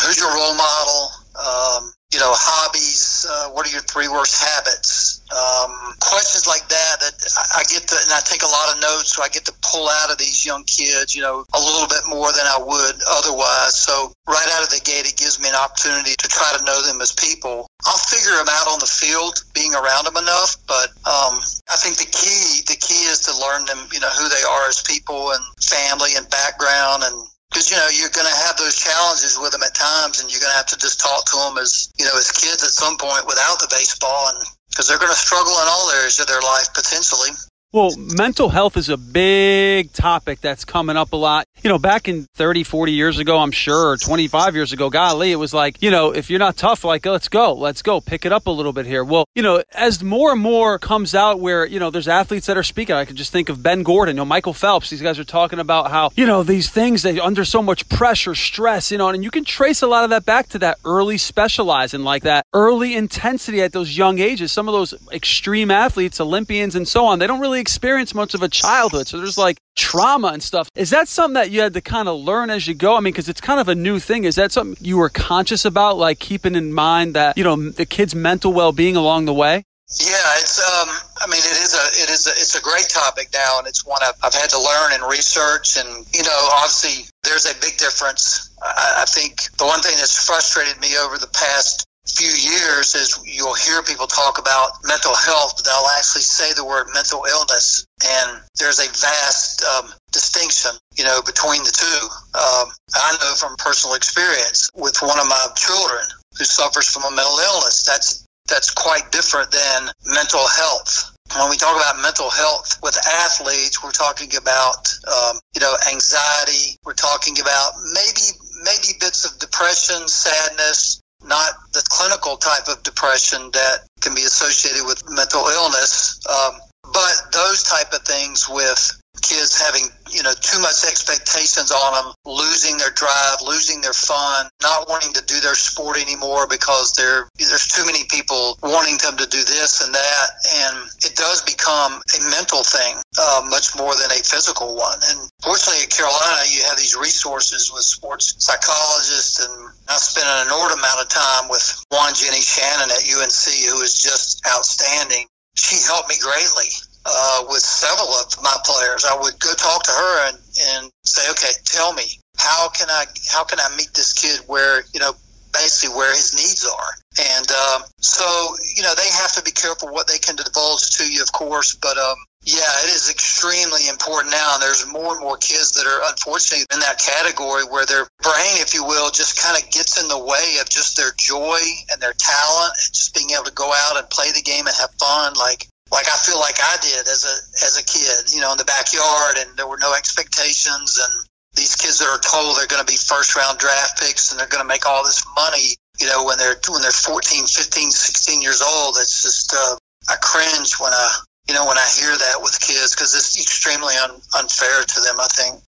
who's 0.04 0.18
your 0.20 0.28
role 0.28 0.54
model. 0.54 1.10
Um, 1.34 1.94
you 2.14 2.20
know, 2.20 2.30
hobbies. 2.30 3.26
Uh, 3.26 3.50
what 3.50 3.66
are 3.66 3.72
your 3.74 3.82
three 3.82 4.06
worst 4.06 4.38
habits? 4.38 5.18
Um, 5.34 5.98
questions 5.98 6.46
like 6.46 6.62
that 6.70 7.02
that 7.02 7.14
I 7.58 7.66
get 7.66 7.90
to, 7.90 7.96
and 7.98 8.12
I 8.14 8.22
take 8.22 8.46
a 8.46 8.50
lot 8.50 8.70
of 8.70 8.78
notes, 8.78 9.18
so 9.18 9.26
I 9.26 9.28
get 9.28 9.44
to 9.50 9.54
pull 9.66 9.90
out 9.90 10.14
of 10.14 10.18
these 10.18 10.46
young 10.46 10.62
kids, 10.62 11.10
you 11.10 11.22
know, 11.26 11.42
a 11.42 11.58
little 11.58 11.90
bit 11.90 12.06
more 12.06 12.30
than 12.30 12.46
I 12.46 12.62
would 12.62 12.96
otherwise. 13.10 13.74
So 13.74 14.14
right 14.30 14.48
out 14.54 14.62
the 14.74 14.82
gate, 14.82 15.06
it 15.06 15.14
gives 15.14 15.38
me 15.38 15.48
an 15.48 15.54
opportunity 15.54 16.18
to 16.18 16.28
try 16.28 16.50
to 16.58 16.64
know 16.66 16.82
them 16.82 16.98
as 16.98 17.14
people. 17.14 17.70
I'll 17.86 18.04
figure 18.10 18.34
them 18.34 18.50
out 18.50 18.66
on 18.66 18.82
the 18.82 18.90
field, 18.90 19.38
being 19.54 19.72
around 19.72 20.10
them 20.10 20.18
enough, 20.18 20.58
but 20.66 20.90
um, 21.06 21.38
I 21.70 21.78
think 21.78 22.02
the 22.02 22.10
key, 22.10 22.66
the 22.66 22.76
key 22.76 23.06
is 23.06 23.22
to 23.30 23.32
learn 23.38 23.64
them, 23.70 23.86
you 23.94 24.02
know, 24.02 24.10
who 24.10 24.26
they 24.26 24.42
are 24.42 24.66
as 24.66 24.82
people 24.82 25.30
and 25.30 25.42
family 25.62 26.18
and 26.18 26.26
background 26.28 27.06
and 27.06 27.14
because 27.54 27.70
you 27.70 27.78
know 27.78 27.86
you're 27.94 28.10
going 28.10 28.26
to 28.26 28.40
have 28.42 28.58
those 28.58 28.74
challenges 28.74 29.38
with 29.38 29.54
them 29.54 29.62
at 29.62 29.78
times, 29.78 30.18
and 30.18 30.26
you're 30.26 30.42
going 30.42 30.50
to 30.50 30.58
have 30.58 30.66
to 30.66 30.76
just 30.76 30.98
talk 30.98 31.22
to 31.30 31.38
them 31.38 31.54
as 31.62 31.86
you 31.94 32.04
know 32.04 32.10
as 32.18 32.34
kids 32.34 32.66
at 32.66 32.74
some 32.74 32.98
point 32.98 33.22
without 33.30 33.62
the 33.62 33.70
baseball, 33.70 34.34
and 34.34 34.42
because 34.74 34.90
they're 34.90 34.98
going 34.98 35.14
to 35.14 35.16
struggle 35.16 35.54
in 35.62 35.66
all 35.70 35.86
areas 35.94 36.18
of 36.18 36.26
their 36.26 36.42
life 36.42 36.66
potentially. 36.74 37.30
Well, 37.74 37.90
mental 37.96 38.50
health 38.50 38.76
is 38.76 38.88
a 38.88 38.96
big 38.96 39.92
topic 39.92 40.40
that's 40.40 40.64
coming 40.64 40.96
up 40.96 41.12
a 41.12 41.16
lot. 41.16 41.48
You 41.60 41.68
know, 41.68 41.78
back 41.78 42.06
in 42.06 42.26
30, 42.36 42.62
40 42.62 42.92
years 42.92 43.18
ago, 43.18 43.40
I'm 43.40 43.50
sure, 43.50 43.88
or 43.88 43.96
25 43.96 44.54
years 44.54 44.72
ago, 44.72 44.90
golly, 44.90 45.32
it 45.32 45.36
was 45.36 45.52
like, 45.52 45.82
you 45.82 45.90
know, 45.90 46.12
if 46.12 46.30
you're 46.30 46.38
not 46.38 46.56
tough, 46.56 46.84
like, 46.84 47.04
let's 47.04 47.28
go, 47.28 47.52
let's 47.52 47.82
go, 47.82 48.00
pick 48.00 48.24
it 48.24 48.32
up 48.32 48.46
a 48.46 48.50
little 48.52 48.72
bit 48.72 48.86
here. 48.86 49.02
Well, 49.02 49.24
you 49.34 49.42
know, 49.42 49.60
as 49.72 50.04
more 50.04 50.30
and 50.30 50.40
more 50.40 50.78
comes 50.78 51.16
out 51.16 51.40
where, 51.40 51.66
you 51.66 51.80
know, 51.80 51.90
there's 51.90 52.06
athletes 52.06 52.46
that 52.46 52.56
are 52.56 52.62
speaking, 52.62 52.94
I 52.94 53.04
can 53.04 53.16
just 53.16 53.32
think 53.32 53.48
of 53.48 53.60
Ben 53.60 53.82
Gordon, 53.82 54.14
you 54.14 54.18
know, 54.18 54.24
Michael 54.24 54.52
Phelps, 54.52 54.90
these 54.90 55.02
guys 55.02 55.18
are 55.18 55.24
talking 55.24 55.58
about 55.58 55.90
how, 55.90 56.12
you 56.14 56.26
know, 56.26 56.44
these 56.44 56.70
things 56.70 57.02
they 57.02 57.18
under 57.18 57.44
so 57.44 57.60
much 57.60 57.88
pressure, 57.88 58.36
stress, 58.36 58.92
you 58.92 58.98
know, 58.98 59.08
and 59.08 59.24
you 59.24 59.32
can 59.32 59.44
trace 59.44 59.82
a 59.82 59.88
lot 59.88 60.04
of 60.04 60.10
that 60.10 60.24
back 60.24 60.48
to 60.50 60.60
that 60.60 60.78
early 60.84 61.18
specializing, 61.18 62.04
like 62.04 62.22
that 62.22 62.46
early 62.52 62.94
intensity 62.94 63.62
at 63.62 63.72
those 63.72 63.98
young 63.98 64.20
ages. 64.20 64.52
Some 64.52 64.68
of 64.68 64.74
those 64.74 64.94
extreme 65.10 65.72
athletes, 65.72 66.20
Olympians 66.20 66.76
and 66.76 66.86
so 66.86 67.04
on, 67.06 67.18
they 67.18 67.26
don't 67.26 67.40
really 67.40 67.63
experience 67.64 68.14
much 68.14 68.34
of 68.34 68.42
a 68.42 68.48
childhood. 68.48 69.08
So 69.08 69.16
there's 69.16 69.38
like 69.38 69.56
trauma 69.74 70.28
and 70.28 70.42
stuff. 70.42 70.68
Is 70.76 70.90
that 70.90 71.08
something 71.08 71.34
that 71.40 71.50
you 71.50 71.62
had 71.62 71.72
to 71.72 71.80
kind 71.80 72.08
of 72.08 72.20
learn 72.20 72.50
as 72.50 72.68
you 72.68 72.74
go? 72.74 72.94
I 72.94 73.00
mean, 73.00 73.12
because 73.14 73.30
it's 73.30 73.40
kind 73.40 73.58
of 73.58 73.68
a 73.68 73.74
new 73.74 73.98
thing. 73.98 74.24
Is 74.24 74.34
that 74.34 74.52
something 74.52 74.76
you 74.84 74.98
were 74.98 75.08
conscious 75.08 75.64
about, 75.64 75.96
like 75.96 76.18
keeping 76.18 76.54
in 76.54 76.74
mind 76.74 77.14
that, 77.14 77.38
you 77.38 77.44
know, 77.44 77.56
the 77.56 77.86
kid's 77.86 78.14
mental 78.14 78.52
well 78.52 78.72
being 78.72 78.96
along 78.96 79.24
the 79.24 79.32
way? 79.32 79.64
Yeah, 80.00 80.40
it's. 80.40 80.58
Um, 80.58 80.88
I 81.20 81.26
mean, 81.28 81.40
it 81.40 81.58
is 81.64 81.74
a. 81.74 81.84
It 82.02 82.10
is. 82.10 82.26
A, 82.26 82.30
it's 82.30 82.56
a 82.56 82.62
great 82.62 82.88
topic 82.88 83.28
now, 83.34 83.58
and 83.58 83.68
it's 83.68 83.84
one 83.86 84.00
I've, 84.02 84.16
I've 84.24 84.34
had 84.34 84.48
to 84.50 84.58
learn 84.58 84.92
and 84.92 85.02
research. 85.08 85.76
And 85.76 85.88
you 86.12 86.22
know, 86.22 86.40
obviously, 86.56 87.04
there's 87.22 87.44
a 87.44 87.54
big 87.60 87.76
difference. 87.76 88.50
I, 88.62 89.02
I 89.02 89.04
think 89.04 89.52
the 89.58 89.66
one 89.66 89.82
thing 89.82 89.94
that's 89.98 90.24
frustrated 90.24 90.80
me 90.80 90.96
over 90.96 91.18
the 91.18 91.28
past 91.28 91.86
few 92.06 92.28
years 92.28 92.94
is 92.94 93.18
you'll 93.24 93.54
hear 93.54 93.82
people 93.82 94.06
talk 94.06 94.38
about 94.38 94.72
mental 94.84 95.14
health, 95.14 95.54
but 95.56 95.64
they'll 95.64 95.90
actually 95.96 96.22
say 96.22 96.52
the 96.52 96.64
word 96.64 96.86
mental 96.92 97.24
illness. 97.24 97.86
And 98.04 98.40
there's 98.58 98.78
a 98.78 98.88
vast 98.88 99.64
um, 99.64 99.92
distinction, 100.12 100.72
you 100.96 101.04
know, 101.04 101.22
between 101.24 101.62
the 101.64 101.72
two. 101.72 102.04
Um, 102.36 102.68
I 102.94 103.16
know 103.20 103.34
from 103.34 103.56
personal 103.56 103.96
experience 103.96 104.70
with 104.74 104.96
one 105.00 105.18
of 105.18 105.26
my 105.26 105.46
children 105.56 106.04
who 106.38 106.44
suffers 106.44 106.88
from 106.88 107.04
a 107.04 107.10
mental 107.10 107.38
illness. 107.38 107.84
That's 107.84 108.26
that's 108.46 108.70
quite 108.70 109.10
different 109.10 109.50
than 109.50 109.88
mental 110.04 110.46
health. 110.46 111.16
When 111.34 111.48
we 111.48 111.56
talk 111.56 111.74
about 111.74 112.02
mental 112.02 112.28
health 112.28 112.78
with 112.82 112.96
athletes, 113.24 113.82
we're 113.82 113.90
talking 113.90 114.36
about, 114.36 114.92
um, 115.08 115.38
you 115.54 115.60
know, 115.60 115.74
anxiety. 115.90 116.76
We're 116.84 116.92
talking 116.92 117.40
about 117.40 117.72
maybe 117.94 118.36
maybe 118.62 118.98
bits 119.00 119.24
of 119.24 119.38
depression, 119.38 120.06
sadness, 120.06 121.00
not 121.26 121.52
the 121.72 121.82
clinical 121.88 122.36
type 122.36 122.68
of 122.68 122.82
depression 122.82 123.50
that 123.52 123.86
can 124.00 124.14
be 124.14 124.22
associated 124.22 124.86
with 124.86 125.02
mental 125.10 125.46
illness. 125.48 126.20
Um, 126.28 126.60
but 126.92 127.14
those 127.32 127.62
type 127.62 127.92
of 127.92 128.02
things 128.02 128.48
with 128.48 129.00
kids 129.22 129.60
having 129.60 129.86
you 130.10 130.22
know 130.22 130.32
too 130.40 130.60
much 130.60 130.84
expectations 130.84 131.70
on 131.70 131.94
them 131.94 132.14
losing 132.26 132.76
their 132.76 132.90
drive 132.90 133.38
losing 133.46 133.80
their 133.80 133.94
fun 133.94 134.46
not 134.62 134.88
wanting 134.88 135.12
to 135.12 135.24
do 135.26 135.40
their 135.40 135.54
sport 135.54 135.96
anymore 135.98 136.46
because 136.48 136.92
there 136.94 137.28
there's 137.38 137.68
too 137.68 137.84
many 137.84 138.04
people 138.10 138.58
wanting 138.62 138.96
them 138.98 139.16
to 139.16 139.26
do 139.26 139.42
this 139.44 139.84
and 139.84 139.94
that. 139.94 140.26
And 140.64 140.88
it 141.04 141.14
does 141.16 141.42
become 141.42 142.00
a 142.00 142.20
mental 142.30 142.62
thing 142.62 142.96
uh, 143.18 143.42
much 143.48 143.76
more 143.76 143.94
than 143.94 144.10
a 144.10 144.22
physical 144.22 144.76
one. 144.76 144.98
And 145.10 145.18
fortunately 145.42 145.84
at 145.84 145.90
carolina 145.90 146.42
you 146.50 146.62
have 146.64 146.76
these 146.76 146.96
resources 146.96 147.70
with 147.72 147.84
sports 147.84 148.34
psychologists 148.38 149.40
and 149.44 149.52
i 149.88 149.96
spent 149.96 150.26
an 150.26 150.46
inordinate 150.46 150.78
amount 150.78 151.00
of 151.00 151.08
time 151.08 151.48
with 151.48 151.62
Juan 151.90 152.14
jenny 152.14 152.40
shannon 152.40 152.90
at 152.90 153.04
unc 153.04 153.44
who 153.68 153.80
is 153.82 154.00
just 154.00 154.42
outstanding. 154.46 155.26
She 155.54 155.76
helped 155.86 156.08
me 156.08 156.16
greatly 156.20 156.70
uh, 157.06 157.44
with 157.48 157.60
several 157.60 158.08
of 158.14 158.26
my 158.42 158.56
players. 158.64 159.04
I 159.04 159.16
would 159.20 159.38
go 159.40 159.52
talk 159.54 159.82
to 159.84 159.92
her 159.92 160.28
and, 160.28 160.38
and 160.72 160.90
say, 161.04 161.28
okay, 161.30 161.52
tell 161.64 161.92
me 161.92 162.04
how 162.36 162.68
can 162.70 162.88
I 162.90 163.04
how 163.30 163.44
can 163.44 163.60
I 163.60 163.74
meet 163.76 163.94
this 163.94 164.12
kid 164.12 164.40
where 164.46 164.82
you 164.92 165.00
know 165.00 165.12
basically 165.52 165.94
where 165.96 166.10
his 166.10 166.34
needs 166.34 166.66
are. 166.66 166.92
And 167.36 167.46
um, 167.50 167.82
so 168.00 168.56
you 168.76 168.82
know 168.82 168.94
they 168.96 169.08
have 169.08 169.32
to 169.32 169.42
be 169.42 169.52
careful 169.52 169.88
what 169.88 170.08
they 170.08 170.18
can 170.18 170.36
divulge 170.36 170.90
to 170.98 171.10
you, 171.10 171.22
of 171.22 171.32
course, 171.32 171.74
but. 171.74 171.96
Um, 171.98 172.16
yeah, 172.46 172.68
it 172.84 172.92
is 172.92 173.10
extremely 173.10 173.88
important 173.88 174.30
now. 174.30 174.52
And 174.52 174.62
there's 174.62 174.84
more 174.92 175.16
and 175.16 175.20
more 175.24 175.38
kids 175.38 175.72
that 175.72 175.86
are 175.86 176.04
unfortunately 176.10 176.66
in 176.72 176.80
that 176.80 177.00
category 177.00 177.64
where 177.64 177.86
their 177.86 178.06
brain, 178.22 178.60
if 178.60 178.74
you 178.74 178.84
will, 178.84 179.10
just 179.10 179.40
kind 179.40 179.56
of 179.56 179.70
gets 179.70 180.00
in 180.00 180.08
the 180.08 180.18
way 180.18 180.58
of 180.60 180.68
just 180.68 180.96
their 180.96 181.12
joy 181.16 181.60
and 181.90 182.00
their 182.02 182.12
talent 182.12 182.76
and 182.76 182.92
just 182.92 183.14
being 183.14 183.30
able 183.32 183.44
to 183.44 183.52
go 183.52 183.72
out 183.72 183.96
and 183.96 184.08
play 184.10 184.30
the 184.32 184.42
game 184.42 184.66
and 184.66 184.76
have 184.76 184.90
fun. 185.00 185.32
Like, 185.40 185.68
like 185.94 186.10
I 186.10 186.18
feel 186.26 186.42
like 186.42 186.58
I 186.58 186.74
did 186.82 187.06
as 187.06 187.22
a 187.22 187.34
as 187.62 187.78
a 187.78 187.84
kid, 187.86 188.34
you 188.34 188.42
know, 188.42 188.50
in 188.50 188.58
the 188.58 188.66
backyard, 188.66 189.38
and 189.38 189.54
there 189.56 189.70
were 189.70 189.78
no 189.78 189.94
expectations. 189.94 190.98
And 190.98 191.14
these 191.54 191.78
kids 191.78 192.02
that 192.02 192.10
are 192.10 192.18
told 192.18 192.58
they're 192.58 192.66
going 192.66 192.82
to 192.82 192.90
be 192.90 192.98
first 192.98 193.38
round 193.38 193.62
draft 193.62 194.02
picks 194.02 194.34
and 194.34 194.36
they're 194.38 194.50
going 194.50 194.62
to 194.62 194.66
make 194.66 194.90
all 194.90 195.06
this 195.06 195.22
money, 195.38 195.78
you 196.02 196.10
know, 196.10 196.26
when 196.26 196.36
they're 196.36 196.58
when 196.66 196.82
they're 196.82 196.90
14, 196.90 197.46
15, 197.46 197.90
16 197.94 198.42
years 198.42 198.60
old, 198.60 198.98
it's 198.98 199.22
just 199.22 199.54
uh, 199.54 199.78
I 200.10 200.18
cringe 200.18 200.74
when 200.82 200.92
I 200.92 201.06
you 201.46 201.54
know 201.54 201.64
when 201.64 201.78
I 201.78 201.86
hear 201.94 202.10
that 202.10 202.42
with 202.42 202.58
kids 202.58 202.90
because 202.90 203.14
it's 203.14 203.38
extremely 203.38 203.94
un, 204.02 204.18
unfair 204.34 204.82
to 204.82 204.98
them. 205.00 205.22
I 205.22 205.30
think 205.30 205.62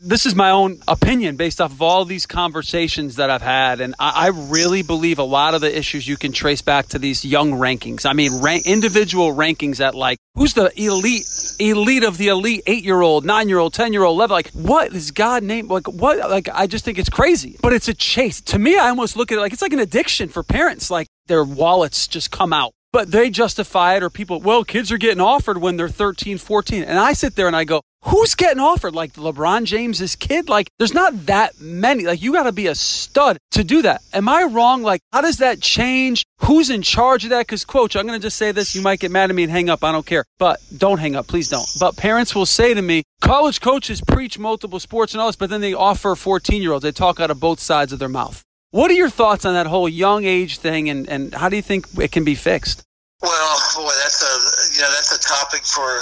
this 0.00 0.24
is 0.24 0.34
my 0.34 0.50
own 0.50 0.80
opinion 0.88 1.36
based 1.36 1.60
off 1.60 1.72
of 1.72 1.82
all 1.82 2.04
these 2.04 2.24
conversations 2.24 3.16
that 3.16 3.28
I've 3.30 3.42
had, 3.42 3.80
and 3.80 3.94
I, 3.98 4.26
I, 4.26 4.28
really 4.28 4.82
believe 4.82 5.18
a 5.18 5.24
lot 5.24 5.54
of 5.54 5.60
the 5.60 5.76
issues 5.76 6.08
you 6.08 6.16
can 6.16 6.32
trace 6.32 6.62
back 6.62 6.86
to 6.88 6.98
these 6.98 7.24
young 7.24 7.52
rankings. 7.52 8.06
I 8.06 8.14
mean, 8.14 8.40
rank, 8.40 8.66
individual 8.66 9.34
rankings 9.34 9.80
at 9.80 9.94
like 9.94 10.18
who's 10.34 10.54
the 10.54 10.72
elite, 10.80 11.26
elite 11.58 12.02
of 12.02 12.16
the 12.16 12.28
elite, 12.28 12.62
eight 12.66 12.82
year 12.82 13.02
old, 13.02 13.26
nine 13.26 13.48
year 13.48 13.58
old, 13.58 13.74
ten 13.74 13.92
year 13.92 14.04
old 14.04 14.16
level. 14.16 14.34
Like, 14.34 14.50
what 14.52 14.94
is 14.94 15.10
God 15.10 15.42
name? 15.42 15.68
Like, 15.68 15.86
what? 15.86 16.18
Like, 16.18 16.48
I 16.52 16.66
just 16.66 16.84
think 16.84 16.98
it's 16.98 17.10
crazy. 17.10 17.58
But 17.60 17.74
it's 17.74 17.88
a 17.88 17.94
chase. 17.94 18.40
To 18.42 18.58
me, 18.58 18.78
I 18.78 18.88
almost 18.88 19.16
look 19.16 19.30
at 19.30 19.38
it 19.38 19.40
like 19.40 19.52
it's 19.52 19.62
like 19.62 19.74
an 19.74 19.80
addiction 19.80 20.30
for 20.30 20.42
parents. 20.42 20.90
Like 20.90 21.08
their 21.26 21.44
wallets 21.44 22.08
just 22.08 22.30
come 22.30 22.52
out 22.52 22.72
but 22.92 23.10
they 23.10 23.30
justify 23.30 23.96
it 23.96 24.02
or 24.02 24.10
people 24.10 24.40
well 24.40 24.64
kids 24.64 24.90
are 24.92 24.98
getting 24.98 25.20
offered 25.20 25.58
when 25.58 25.76
they're 25.76 25.88
13 25.88 26.38
14 26.38 26.82
and 26.82 26.98
i 26.98 27.12
sit 27.12 27.36
there 27.36 27.46
and 27.46 27.56
i 27.56 27.64
go 27.64 27.80
who's 28.04 28.34
getting 28.34 28.60
offered? 28.60 28.94
Like 28.94 29.14
lebron 29.14 29.64
james's 29.64 30.16
kid? 30.16 30.48
Like 30.48 30.70
there's 30.78 30.94
not 30.94 31.26
that 31.26 31.60
many. 31.60 32.04
Like 32.04 32.22
you 32.22 32.32
got 32.32 32.44
to 32.44 32.52
be 32.52 32.66
a 32.66 32.74
stud 32.74 33.38
to 33.52 33.64
do 33.64 33.82
that. 33.82 34.02
Am 34.12 34.28
i 34.28 34.44
wrong? 34.44 34.82
Like 34.82 35.00
how 35.12 35.20
does 35.20 35.38
that 35.38 35.60
change? 35.60 36.24
Who's 36.40 36.70
in 36.70 36.82
charge 36.82 37.24
of 37.24 37.30
that? 37.30 37.46
Because 37.46 37.64
coach 37.64 37.96
i'm 37.96 38.06
going 38.06 38.18
to 38.18 38.22
just 38.22 38.36
say 38.36 38.52
this. 38.52 38.74
You 38.74 38.82
might 38.82 39.00
get 39.00 39.10
mad 39.10 39.30
at 39.30 39.36
me 39.36 39.42
and 39.42 39.52
hang 39.52 39.70
up. 39.70 39.84
I 39.84 39.92
don't 39.92 40.06
care. 40.06 40.24
But 40.38 40.60
don't 40.76 40.98
hang 40.98 41.16
up. 41.16 41.26
Please 41.26 41.48
don't. 41.48 41.66
But 41.78 41.96
parents 41.96 42.34
will 42.34 42.46
say 42.46 42.74
to 42.74 42.82
me 42.82 43.02
college 43.20 43.60
coaches 43.60 44.00
preach 44.00 44.38
multiple 44.38 44.80
sports 44.80 45.12
and 45.12 45.20
all 45.20 45.28
this 45.28 45.36
but 45.36 45.50
then 45.50 45.60
they 45.60 45.74
offer 45.74 46.16
14 46.16 46.62
year 46.62 46.72
olds 46.72 46.82
they 46.82 46.92
talk 46.92 47.20
out 47.20 47.30
of 47.30 47.38
both 47.38 47.60
sides 47.60 47.92
of 47.92 47.98
their 47.98 48.08
mouth 48.08 48.42
what 48.70 48.90
are 48.90 48.94
your 48.94 49.10
thoughts 49.10 49.44
on 49.44 49.54
that 49.54 49.66
whole 49.66 49.88
young 49.88 50.24
age 50.24 50.58
thing, 50.58 50.88
and, 50.88 51.08
and 51.08 51.34
how 51.34 51.48
do 51.48 51.56
you 51.56 51.62
think 51.62 51.86
it 51.98 52.12
can 52.12 52.24
be 52.24 52.34
fixed? 52.34 52.82
Well, 53.22 53.58
boy, 53.76 53.92
that's 54.02 54.22
a 54.22 54.74
you 54.74 54.80
know 54.80 54.90
that's 54.90 55.12
a 55.12 55.20
topic 55.20 55.64
for 55.64 56.00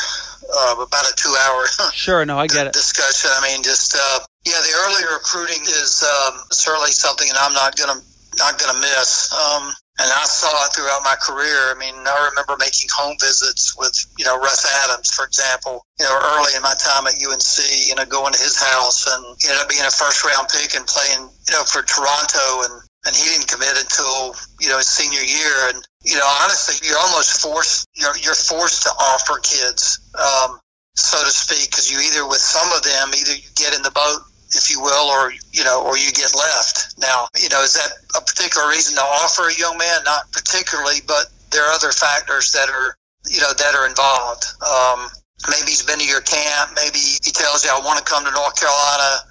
uh, 0.54 0.86
about 0.86 1.10
a 1.10 1.14
two-hour 1.16 1.66
sure. 1.92 2.24
No, 2.24 2.38
I 2.38 2.46
get 2.46 2.68
it. 2.68 2.72
Discussion. 2.72 3.30
I 3.34 3.42
mean, 3.42 3.62
just 3.62 3.94
uh, 3.94 4.20
yeah, 4.46 4.60
the 4.62 4.72
early 4.86 5.02
recruiting 5.12 5.62
is 5.62 6.04
um, 6.04 6.38
certainly 6.52 6.92
something 6.92 7.26
that 7.28 7.38
I'm 7.40 7.54
not 7.54 7.76
gonna 7.76 8.00
not 8.38 8.58
gonna 8.58 8.78
miss. 8.78 9.32
Um, 9.32 9.72
and 9.98 10.06
I 10.06 10.24
saw 10.30 10.54
it 10.66 10.70
throughout 10.74 11.02
my 11.02 11.18
career. 11.18 11.74
I 11.74 11.76
mean, 11.78 11.94
I 12.06 12.30
remember 12.30 12.54
making 12.58 12.86
home 12.94 13.18
visits 13.18 13.74
with, 13.74 13.98
you 14.14 14.24
know, 14.24 14.38
Russ 14.38 14.62
Adams, 14.86 15.10
for 15.10 15.26
example, 15.26 15.82
you 15.98 16.06
know, 16.06 16.14
early 16.14 16.54
in 16.54 16.62
my 16.62 16.74
time 16.78 17.10
at 17.10 17.18
UNC, 17.18 17.58
you 17.82 17.98
know, 17.98 18.06
going 18.06 18.32
to 18.32 18.38
his 18.38 18.54
house 18.54 19.10
and 19.10 19.26
ended 19.42 19.58
up 19.58 19.68
being 19.68 19.82
a 19.82 19.90
first 19.90 20.22
round 20.22 20.46
pick 20.54 20.78
and 20.78 20.86
playing, 20.86 21.26
you 21.26 21.52
know, 21.52 21.66
for 21.66 21.82
Toronto 21.82 22.70
and, 22.70 22.74
and 23.10 23.12
he 23.16 23.26
didn't 23.26 23.50
commit 23.50 23.74
until, 23.74 24.38
you 24.62 24.70
know, 24.70 24.78
his 24.78 24.86
senior 24.86 25.22
year. 25.26 25.74
And, 25.74 25.82
you 26.06 26.14
know, 26.14 26.28
honestly, 26.46 26.78
you're 26.86 27.02
almost 27.02 27.42
forced, 27.42 27.90
you're, 27.98 28.16
you're 28.22 28.38
forced 28.38 28.86
to 28.86 28.94
offer 28.94 29.42
kids, 29.42 29.98
um, 30.14 30.62
so 30.94 31.18
to 31.26 31.30
speak, 31.30 31.70
because 31.70 31.90
you 31.90 31.98
either 31.98 32.22
with 32.22 32.42
some 32.42 32.70
of 32.70 32.86
them, 32.86 33.10
either 33.18 33.34
you 33.34 33.50
get 33.58 33.74
in 33.74 33.82
the 33.82 33.90
boat 33.90 34.27
if 34.54 34.70
you 34.70 34.80
will, 34.80 35.08
or 35.08 35.32
you 35.52 35.64
know, 35.64 35.84
or 35.84 35.98
you 35.98 36.12
get 36.12 36.34
left. 36.34 36.98
Now, 36.98 37.28
you 37.40 37.48
know, 37.48 37.62
is 37.62 37.74
that 37.74 37.90
a 38.16 38.20
particular 38.20 38.68
reason 38.68 38.96
to 38.96 39.02
offer 39.02 39.48
a 39.48 39.54
young 39.54 39.76
man? 39.78 40.00
Not 40.04 40.30
particularly, 40.32 41.00
but 41.06 41.26
there 41.50 41.64
are 41.64 41.72
other 41.72 41.92
factors 41.92 42.52
that 42.52 42.68
are, 42.68 42.96
you 43.28 43.40
know, 43.40 43.52
that 43.52 43.74
are 43.74 43.86
involved. 43.86 44.46
Um, 44.64 45.08
maybe 45.48 45.70
he's 45.70 45.82
been 45.82 45.98
to 45.98 46.06
your 46.06 46.22
camp. 46.22 46.72
Maybe 46.76 46.98
he 46.98 47.30
tells 47.32 47.64
you, 47.64 47.70
"I 47.70 47.80
want 47.80 47.98
to 47.98 48.04
come 48.04 48.24
to 48.24 48.30
North 48.30 48.56
Carolina, 48.58 49.24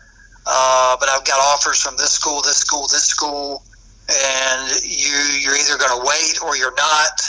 uh, 0.46 0.98
but 1.00 1.10
I've 1.10 1.26
got 1.26 1.40
offers 1.40 1.82
from 1.82 1.98
this 1.98 2.12
school, 2.12 2.42
this 2.42 2.58
school, 2.58 2.88
this 2.88 3.06
school," 3.06 3.64
and 4.10 4.84
you 4.84 5.16
you're 5.42 5.58
either 5.58 5.78
going 5.78 6.00
to 6.00 6.06
wait 6.06 6.42
or 6.42 6.56
you're 6.56 6.76
not. 6.76 7.22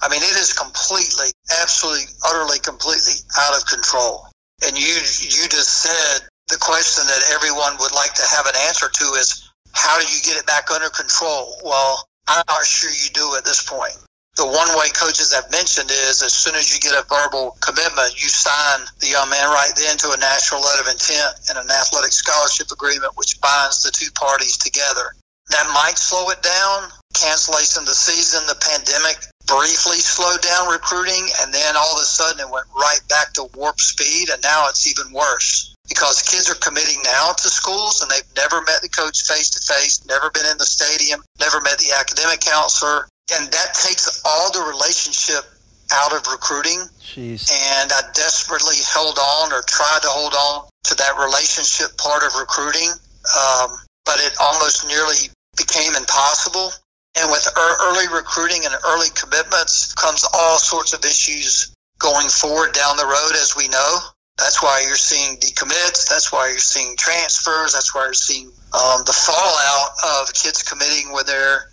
I 0.00 0.08
mean, 0.08 0.22
it 0.22 0.36
is 0.36 0.52
completely, 0.52 1.30
absolutely, 1.62 2.06
utterly, 2.26 2.58
completely 2.58 3.14
out 3.38 3.56
of 3.56 3.66
control. 3.66 4.26
And 4.66 4.78
you 4.78 4.94
you 4.94 5.48
just 5.48 5.82
said 5.82 6.28
the 6.52 6.60
question 6.60 7.08
that 7.08 7.32
everyone 7.32 7.80
would 7.80 7.96
like 7.96 8.12
to 8.12 8.28
have 8.28 8.44
an 8.44 8.52
answer 8.68 8.92
to 8.92 9.16
is 9.16 9.48
how 9.72 9.96
do 9.96 10.04
you 10.04 10.20
get 10.20 10.36
it 10.36 10.44
back 10.44 10.68
under 10.68 10.92
control? 10.92 11.56
Well, 11.64 12.04
I'm 12.28 12.44
not 12.44 12.68
sure 12.68 12.92
you 12.92 13.08
do 13.16 13.40
at 13.40 13.44
this 13.48 13.64
point. 13.64 13.96
The 14.36 14.44
one 14.44 14.68
way 14.76 14.92
coaches 14.92 15.32
have 15.32 15.48
mentioned 15.48 15.88
is 15.88 16.20
as 16.20 16.36
soon 16.36 16.54
as 16.54 16.68
you 16.68 16.76
get 16.76 16.92
a 16.92 17.08
verbal 17.08 17.56
commitment, 17.64 18.20
you 18.20 18.28
sign 18.28 18.84
the 19.00 19.08
young 19.08 19.32
man 19.32 19.48
right 19.48 19.72
then 19.76 19.96
to 20.04 20.12
a 20.12 20.20
national 20.20 20.60
letter 20.60 20.84
of 20.84 20.92
intent 20.92 21.48
and 21.48 21.56
an 21.56 21.72
athletic 21.72 22.12
scholarship 22.12 22.68
agreement, 22.68 23.16
which 23.16 23.40
binds 23.40 23.80
the 23.80 23.90
two 23.90 24.12
parties 24.12 24.60
together. 24.60 25.16
That 25.56 25.72
might 25.72 25.96
slow 25.96 26.28
it 26.36 26.44
down. 26.44 26.92
Cancellation 27.16 27.84
of 27.84 27.88
the 27.88 27.96
season, 27.96 28.44
the 28.44 28.60
pandemic 28.60 29.24
briefly 29.48 30.00
slowed 30.04 30.40
down 30.40 30.68
recruiting, 30.68 31.28
and 31.40 31.52
then 31.52 31.76
all 31.76 31.96
of 31.96 32.00
a 32.00 32.04
sudden 32.04 32.40
it 32.40 32.52
went 32.52 32.68
right 32.76 33.00
back 33.08 33.32
to 33.34 33.48
warp 33.56 33.80
speed, 33.80 34.28
and 34.28 34.40
now 34.42 34.68
it's 34.68 34.88
even 34.88 35.12
worse 35.12 35.71
because 35.88 36.22
kids 36.22 36.50
are 36.50 36.58
committing 36.58 37.02
now 37.04 37.32
to 37.32 37.48
schools 37.48 38.02
and 38.02 38.10
they've 38.10 38.28
never 38.36 38.62
met 38.62 38.82
the 38.82 38.88
coach 38.88 39.22
face 39.22 39.50
to 39.50 39.60
face, 39.60 40.04
never 40.06 40.30
been 40.30 40.46
in 40.46 40.58
the 40.58 40.66
stadium, 40.66 41.22
never 41.40 41.60
met 41.60 41.78
the 41.78 41.92
academic 41.98 42.40
counselor. 42.40 43.08
And 43.34 43.50
that 43.50 43.74
takes 43.74 44.22
all 44.24 44.52
the 44.52 44.62
relationship 44.62 45.44
out 45.92 46.12
of 46.12 46.26
recruiting. 46.26 46.80
Jeez. 47.00 47.50
And 47.50 47.92
I 47.92 48.00
desperately 48.14 48.76
held 48.92 49.18
on 49.18 49.52
or 49.52 49.62
tried 49.66 50.02
to 50.02 50.08
hold 50.08 50.34
on 50.34 50.68
to 50.84 50.94
that 50.96 51.18
relationship 51.18 51.96
part 51.98 52.22
of 52.22 52.34
recruiting. 52.38 52.90
Um, 53.36 53.70
but 54.04 54.18
it 54.18 54.34
almost 54.40 54.86
nearly 54.86 55.30
became 55.56 55.94
impossible. 55.94 56.72
And 57.18 57.30
with 57.30 57.46
early 57.56 58.08
recruiting 58.08 58.64
and 58.64 58.74
early 58.88 59.08
commitments 59.14 59.92
comes 59.94 60.24
all 60.32 60.58
sorts 60.58 60.94
of 60.94 61.04
issues 61.04 61.74
going 61.98 62.28
forward 62.28 62.72
down 62.72 62.96
the 62.96 63.06
road, 63.06 63.32
as 63.36 63.54
we 63.56 63.68
know. 63.68 63.98
That's 64.38 64.62
why 64.62 64.82
you're 64.86 64.96
seeing 64.96 65.36
decommits. 65.38 66.08
That's 66.08 66.32
why 66.32 66.48
you're 66.48 66.58
seeing 66.58 66.96
transfers. 66.96 67.74
That's 67.74 67.94
why 67.94 68.04
you're 68.04 68.14
seeing 68.14 68.48
um, 68.72 69.04
the 69.04 69.12
fallout 69.12 69.90
of 70.04 70.32
kids 70.32 70.62
committing 70.62 71.12
when 71.12 71.26
they're 71.26 71.68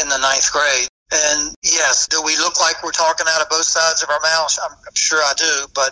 in 0.00 0.08
the 0.08 0.18
ninth 0.18 0.50
grade. 0.52 0.88
And 1.10 1.54
yes, 1.62 2.06
do 2.06 2.22
we 2.22 2.36
look 2.36 2.60
like 2.60 2.82
we're 2.84 2.92
talking 2.92 3.26
out 3.28 3.42
of 3.42 3.48
both 3.48 3.64
sides 3.64 4.02
of 4.02 4.10
our 4.10 4.20
mouths? 4.22 4.58
I'm, 4.62 4.72
I'm 4.72 4.94
sure 4.94 5.18
I 5.18 5.32
do, 5.36 5.66
but 5.74 5.90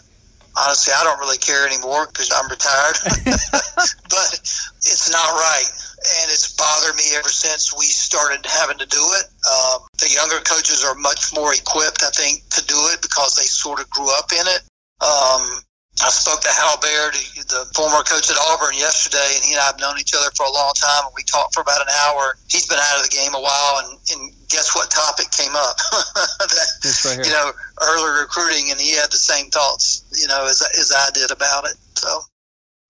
honestly, 0.57 0.93
I 0.97 1.05
don't 1.05 1.19
really 1.19 1.39
care 1.39 1.67
anymore 1.67 2.07
because 2.07 2.31
I'm 2.33 2.49
retired. 2.49 2.97
but 4.09 4.29
it's 4.33 5.11
not 5.11 5.29
right. 5.33 5.69
And 6.07 6.31
it's 6.31 6.55
bothered 6.55 6.95
me 6.97 7.17
ever 7.17 7.29
since 7.29 7.75
we 7.77 7.85
started 7.85 8.45
having 8.47 8.79
to 8.79 8.87
do 8.87 9.03
it. 9.19 9.27
Um, 9.49 9.89
the 9.99 10.09
younger 10.13 10.39
coaches 10.45 10.85
are 10.85 10.95
much 10.95 11.35
more 11.35 11.53
equipped, 11.53 12.05
I 12.05 12.11
think, 12.11 12.47
to 12.51 12.65
do 12.65 12.77
it 12.93 13.03
because 13.03 13.35
they 13.35 13.49
sort 13.49 13.81
of 13.81 13.91
grew 13.91 14.09
up 14.17 14.31
in 14.33 14.47
it. 14.47 14.63
Um, 15.01 15.66
I 16.05 16.13
spoke 16.13 16.45
to 16.45 16.53
Hal 16.53 16.77
Baird, 16.81 17.15
the 17.49 17.65
former 17.73 18.05
coach 18.05 18.29
at 18.29 18.37
Auburn, 18.53 18.77
yesterday, 18.77 19.33
and 19.33 19.43
he 19.45 19.57
and 19.57 19.61
I 19.61 19.73
have 19.73 19.81
known 19.81 19.97
each 19.99 20.13
other 20.13 20.29
for 20.37 20.45
a 20.45 20.53
long 20.53 20.77
time. 20.77 21.09
And 21.09 21.15
we 21.17 21.25
talked 21.25 21.55
for 21.55 21.65
about 21.65 21.81
an 21.81 21.89
hour. 22.05 22.37
He's 22.49 22.69
been 22.69 22.79
out 22.79 23.01
of 23.01 23.09
the 23.09 23.15
game 23.17 23.33
a 23.33 23.41
while, 23.41 23.81
and, 23.81 23.97
and 24.13 24.21
guess 24.53 24.77
what 24.77 24.91
topic 24.93 25.33
came 25.33 25.57
up? 25.57 25.77
that, 26.53 26.69
right 27.17 27.25
you 27.25 27.33
know, 27.33 27.49
early 27.81 28.21
recruiting, 28.21 28.71
and 28.71 28.81
he 28.81 28.93
had 28.93 29.09
the 29.09 29.17
same 29.17 29.49
thoughts, 29.49 30.05
you 30.13 30.29
know, 30.29 30.45
as 30.45 30.61
as 30.77 30.93
I 30.93 31.09
did 31.15 31.31
about 31.31 31.65
it. 31.65 31.77
So. 31.97 32.21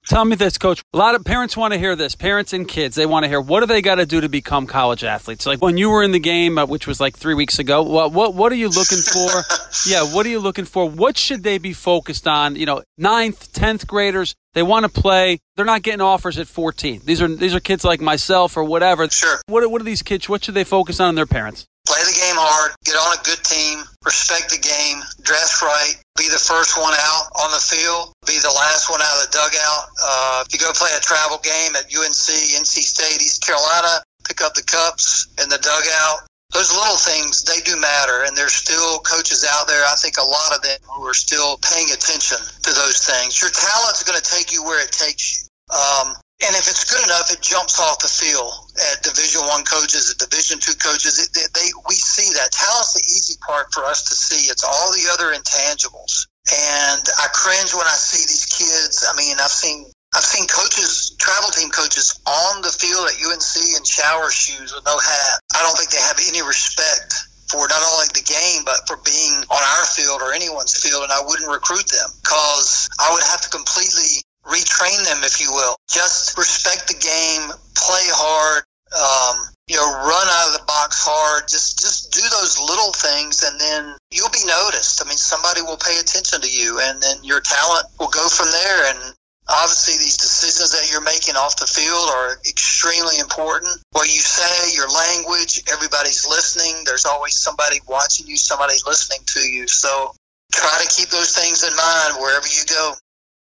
Tell 0.09 0.25
me 0.25 0.37
this, 0.37 0.57
coach. 0.57 0.85
A 0.95 0.99
lot 0.99 1.16
of 1.16 1.25
parents 1.25 1.57
want 1.57 1.73
to 1.73 1.79
hear 1.81 1.97
this. 1.97 2.14
Parents 2.14 2.53
and 2.53 2.69
kids, 2.69 2.95
they 2.95 3.07
want 3.07 3.25
to 3.25 3.29
hear 3.29 3.40
what 3.40 3.61
do 3.61 3.66
they 3.66 3.83
got 3.83 3.97
to 3.97 4.07
do 4.07 4.21
to 4.21 4.29
become 4.29 4.69
college 4.69 5.03
athletes? 5.03 5.47
Like 5.47 5.61
when 5.61 5.77
you 5.77 5.90
were 5.90 6.05
in 6.05 6.12
the 6.12 6.21
game, 6.21 6.59
uh, 6.59 6.66
which 6.66 6.87
was 6.87 7.01
like 7.01 7.16
three 7.16 7.35
weeks 7.35 7.59
ago, 7.59 7.83
what, 7.83 8.12
what, 8.12 8.33
what 8.33 8.53
are 8.53 8.57
you 8.57 8.69
looking 8.69 8.99
for? 8.99 9.29
yeah, 9.87 10.14
what 10.14 10.25
are 10.25 10.29
you 10.29 10.38
looking 10.38 10.64
for? 10.64 10.88
What 10.88 11.19
should 11.19 11.42
they 11.42 11.59
be 11.59 11.73
focused 11.73 12.29
on? 12.29 12.55
You 12.55 12.66
know, 12.66 12.85
ninth, 12.97 13.53
tenth 13.53 13.88
graders, 13.88 14.37
they 14.55 14.62
want 14.62 14.85
to 14.85 14.88
play. 14.88 15.40
They're 15.57 15.64
not 15.64 15.83
getting 15.83 16.01
offers 16.01 16.38
at 16.38 16.47
14. 16.47 17.03
These 17.05 17.21
are, 17.21 17.29
these 17.29 17.55
are 17.57 17.61
kids 17.61 17.85
like 17.85 18.01
myself 18.01 18.57
or 18.57 18.62
whatever. 18.62 19.11
Sure. 19.11 19.40
What, 19.47 19.69
what 19.69 19.81
are 19.81 19.85
these 19.85 20.03
kids? 20.03 20.29
What 20.29 20.45
should 20.45 20.55
they 20.55 20.64
focus 20.64 21.01
on 21.01 21.09
in 21.09 21.14
their 21.16 21.27
parents? 21.27 21.66
Play 21.87 22.03
the 22.03 22.18
game 22.18 22.35
hard, 22.35 22.75
get 22.83 22.99
on 22.99 23.14
a 23.14 23.20
good 23.22 23.38
team, 23.46 23.87
respect 24.03 24.51
the 24.51 24.59
game, 24.59 24.99
dress 25.22 25.62
right, 25.62 25.94
be 26.18 26.27
the 26.27 26.38
first 26.38 26.75
one 26.75 26.94
out 26.99 27.31
on 27.38 27.55
the 27.55 27.62
field, 27.62 28.11
be 28.27 28.42
the 28.42 28.51
last 28.51 28.90
one 28.90 28.99
out 28.99 29.14
of 29.22 29.31
the 29.31 29.33
dugout. 29.38 29.83
Uh, 29.94 30.42
if 30.42 30.51
you 30.51 30.59
go 30.59 30.75
play 30.75 30.90
a 30.99 31.01
travel 31.01 31.38
game 31.46 31.79
at 31.79 31.87
UNC, 31.87 32.27
NC 32.59 32.83
State, 32.83 33.22
East 33.22 33.46
Carolina, 33.46 34.03
pick 34.27 34.42
up 34.42 34.59
the 34.59 34.66
cups 34.66 35.31
in 35.38 35.46
the 35.49 35.62
dugout. 35.62 36.27
Those 36.51 36.75
little 36.75 36.99
things, 36.99 37.46
they 37.46 37.62
do 37.62 37.79
matter, 37.79 38.27
and 38.27 38.35
there's 38.37 38.55
still 38.55 38.99
coaches 39.07 39.46
out 39.46 39.70
there, 39.70 39.83
I 39.87 39.94
think 39.94 40.18
a 40.18 40.27
lot 40.27 40.55
of 40.55 40.62
them, 40.62 40.79
who 40.90 41.07
are 41.07 41.14
still 41.14 41.59
paying 41.62 41.90
attention 41.94 42.38
to 42.38 42.70
those 42.75 42.99
things. 43.07 43.38
Your 43.38 43.51
talent's 43.55 44.03
going 44.03 44.18
to 44.18 44.27
take 44.27 44.53
you 44.53 44.62
where 44.66 44.83
it 44.83 44.90
takes 44.90 45.38
you. 45.38 45.46
Um, 45.70 46.14
and 46.44 46.53
if 46.53 46.68
it's 46.68 46.85
good 46.85 47.01
enough, 47.05 47.33
it 47.33 47.40
jumps 47.40 47.81
off 47.81 47.96
the 47.99 48.12
field 48.12 48.53
at 48.92 49.01
Division 49.01 49.40
One 49.49 49.64
coaches, 49.64 50.12
at 50.12 50.20
Division 50.20 50.61
Two 50.61 50.77
coaches. 50.77 51.16
It, 51.16 51.33
they, 51.33 51.49
they, 51.57 51.68
we 51.88 51.96
see 51.96 52.29
that 52.37 52.53
talent's 52.53 52.92
the 52.92 53.05
easy 53.09 53.40
part 53.40 53.72
for 53.72 53.88
us 53.88 54.05
to 54.05 54.14
see. 54.14 54.53
It's 54.53 54.64
all 54.64 54.92
the 54.92 55.09
other 55.09 55.33
intangibles, 55.33 56.29
and 56.53 57.01
I 57.16 57.33
cringe 57.33 57.72
when 57.72 57.88
I 57.88 57.96
see 57.96 58.20
these 58.29 58.44
kids. 58.53 59.01
I 59.09 59.16
mean, 59.16 59.40
I've 59.40 59.55
seen 59.55 59.88
I've 60.12 60.29
seen 60.29 60.44
coaches, 60.44 61.16
travel 61.16 61.49
team 61.57 61.72
coaches, 61.72 62.20
on 62.29 62.61
the 62.61 62.72
field 62.72 63.09
at 63.09 63.16
UNC 63.16 63.57
in 63.72 63.85
shower 63.88 64.29
shoes 64.29 64.77
with 64.77 64.85
no 64.85 64.96
hat. 65.01 65.40
I 65.57 65.64
don't 65.64 65.77
think 65.77 65.88
they 65.88 66.05
have 66.05 66.20
any 66.20 66.44
respect 66.44 67.16
for 67.49 67.64
not 67.68 67.81
only 67.81 68.12
the 68.12 68.27
game 68.27 68.66
but 68.66 68.85
for 68.85 68.99
being 69.07 69.40
on 69.49 69.62
our 69.62 69.85
field 69.96 70.20
or 70.20 70.37
anyone's 70.37 70.77
field, 70.77 71.01
and 71.01 71.12
I 71.12 71.25
wouldn't 71.25 71.49
recruit 71.49 71.88
them 71.88 72.12
because 72.20 72.92
I 73.01 73.09
would 73.16 73.25
have 73.25 73.40
to 73.40 73.49
completely 73.49 74.20
retrain 74.47 75.05
them, 75.05 75.23
if 75.23 75.41
you 75.41 75.51
will. 75.53 75.77
Just 75.91 76.39
respect 76.39 76.89
the 76.89 76.95
game, 76.95 77.51
play 77.75 78.07
hard, 78.15 78.65
um, 78.95 79.51
you 79.67 79.75
know, 79.77 79.87
run 80.07 80.27
out 80.31 80.55
of 80.55 80.61
the 80.61 80.67
box 80.67 81.03
hard. 81.03 81.49
Just 81.51 81.79
just 81.79 82.15
do 82.15 82.23
those 82.23 82.59
little 82.63 82.95
things, 82.95 83.43
and 83.43 83.59
then 83.59 83.97
you'll 84.11 84.31
be 84.31 84.47
noticed. 84.47 85.03
I 85.03 85.09
mean, 85.09 85.19
somebody 85.19 85.61
will 85.63 85.79
pay 85.79 85.99
attention 85.99 86.41
to 86.41 86.51
you, 86.51 86.79
and 86.81 87.03
then 87.03 87.19
your 87.23 87.41
talent 87.41 87.87
will 87.99 88.11
go 88.15 88.29
from 88.31 88.47
there. 88.55 88.95
And 88.95 89.15
obviously, 89.51 89.99
these 89.99 90.17
decisions 90.17 90.71
that 90.71 90.87
you're 90.91 91.03
making 91.03 91.35
off 91.35 91.59
the 91.59 91.67
field 91.67 92.07
are 92.15 92.39
extremely 92.47 93.19
important. 93.19 93.75
What 93.91 94.07
you 94.07 94.23
say, 94.23 94.71
your 94.79 94.89
language, 94.89 95.67
everybody's 95.67 96.23
listening. 96.23 96.87
There's 96.87 97.05
always 97.05 97.35
somebody 97.35 97.83
watching 97.91 98.31
you, 98.31 98.37
somebody 98.39 98.79
listening 98.87 99.27
to 99.35 99.41
you. 99.43 99.67
So 99.67 100.15
try 100.53 100.79
to 100.79 100.89
keep 100.95 101.11
those 101.11 101.35
things 101.35 101.67
in 101.67 101.75
mind 101.75 102.23
wherever 102.23 102.47
you 102.47 102.63
go. 102.71 102.95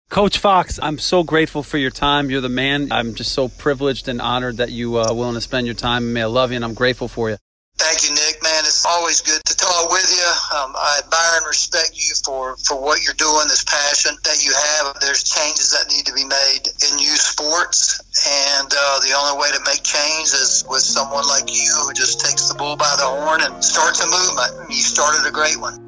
Coach 0.09 0.37
Fox, 0.37 0.77
I'm 0.79 0.99
so 0.99 1.23
grateful 1.23 1.63
for 1.63 1.79
your 1.79 1.89
time. 1.89 2.29
You're 2.29 2.41
the 2.41 2.47
man. 2.47 2.91
I'm 2.91 3.15
just 3.15 3.33
so 3.33 3.47
privileged 3.47 4.07
and 4.07 4.21
honored 4.21 4.57
that 4.57 4.69
you 4.69 4.97
are 4.97 5.09
uh, 5.09 5.13
willing 5.13 5.33
to 5.33 5.41
spend 5.41 5.65
your 5.65 5.73
time. 5.73 6.13
May 6.13 6.21
I 6.21 6.25
love 6.25 6.51
you, 6.51 6.55
and 6.55 6.63
I'm 6.63 6.75
grateful 6.75 7.07
for 7.07 7.31
you. 7.31 7.37
Thank 7.79 8.05
you, 8.05 8.13
Nick. 8.13 8.37
Man, 8.43 8.61
it's 8.61 8.85
always 8.85 9.21
good 9.21 9.41
to 9.43 9.57
talk 9.57 9.89
with 9.89 10.05
you. 10.13 10.29
Um, 10.55 10.77
I 10.77 11.01
admire 11.03 11.37
and 11.41 11.47
respect 11.47 11.97
you 11.97 12.13
for, 12.23 12.55
for 12.57 12.79
what 12.79 13.01
you're 13.03 13.17
doing, 13.17 13.49
this 13.49 13.65
passion 13.65 14.13
that 14.23 14.45
you 14.45 14.53
have. 14.53 14.93
There's 15.01 15.23
changes 15.25 15.73
that 15.73 15.89
need 15.89 16.05
to 16.05 16.13
be 16.13 16.23
made 16.23 16.69
in 16.69 16.99
youth 17.01 17.17
sports, 17.17 17.97
and 18.29 18.69
uh, 18.69 18.99
the 19.01 19.17
only 19.17 19.41
way 19.41 19.49
to 19.49 19.59
make 19.65 19.81
change 19.81 20.29
is 20.29 20.63
with 20.69 20.85
someone 20.85 21.25
like 21.25 21.49
you 21.49 21.73
who 21.81 21.91
just 21.93 22.21
takes 22.21 22.47
the 22.47 22.55
bull 22.55 22.77
by 22.77 22.93
the 23.01 23.09
horn 23.09 23.41
and 23.41 23.65
starts 23.65 24.05
a 24.05 24.07
movement. 24.07 24.69
You 24.69 24.83
started 24.85 25.27
a 25.27 25.31
great 25.31 25.59
one. 25.59 25.82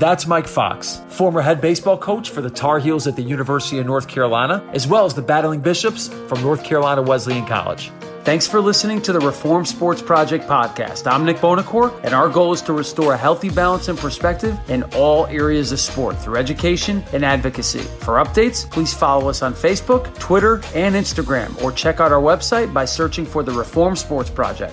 That's 0.00 0.26
Mike 0.26 0.48
Fox, 0.48 1.02
former 1.10 1.42
head 1.42 1.60
baseball 1.60 1.98
coach 1.98 2.30
for 2.30 2.40
the 2.40 2.48
Tar 2.48 2.78
Heels 2.78 3.06
at 3.06 3.16
the 3.16 3.22
University 3.22 3.80
of 3.80 3.84
North 3.84 4.08
Carolina, 4.08 4.66
as 4.72 4.88
well 4.88 5.04
as 5.04 5.12
the 5.12 5.20
Battling 5.20 5.60
Bishops 5.60 6.08
from 6.26 6.40
North 6.40 6.64
Carolina 6.64 7.02
Wesleyan 7.02 7.44
College. 7.44 7.92
Thanks 8.24 8.46
for 8.46 8.62
listening 8.62 9.02
to 9.02 9.12
the 9.12 9.20
Reform 9.20 9.66
Sports 9.66 10.00
Project 10.00 10.48
podcast. 10.48 11.06
I'm 11.06 11.26
Nick 11.26 11.36
Buonocore, 11.36 12.02
and 12.02 12.14
our 12.14 12.30
goal 12.30 12.54
is 12.54 12.62
to 12.62 12.72
restore 12.72 13.12
a 13.12 13.16
healthy 13.18 13.50
balance 13.50 13.88
and 13.88 13.98
perspective 13.98 14.58
in 14.70 14.84
all 14.94 15.26
areas 15.26 15.70
of 15.70 15.80
sport 15.80 16.16
through 16.16 16.36
education 16.36 17.04
and 17.12 17.22
advocacy. 17.22 17.80
For 17.80 18.14
updates, 18.14 18.70
please 18.70 18.94
follow 18.94 19.28
us 19.28 19.42
on 19.42 19.52
Facebook, 19.52 20.18
Twitter, 20.18 20.62
and 20.74 20.94
Instagram, 20.94 21.62
or 21.62 21.72
check 21.72 22.00
out 22.00 22.10
our 22.10 22.22
website 22.22 22.72
by 22.72 22.86
searching 22.86 23.26
for 23.26 23.42
the 23.42 23.52
Reform 23.52 23.94
Sports 23.96 24.30
Project. 24.30 24.72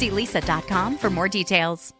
See 0.00 0.08
leesa.com 0.08 0.96
for 0.96 1.10
more 1.10 1.28
details. 1.28 1.92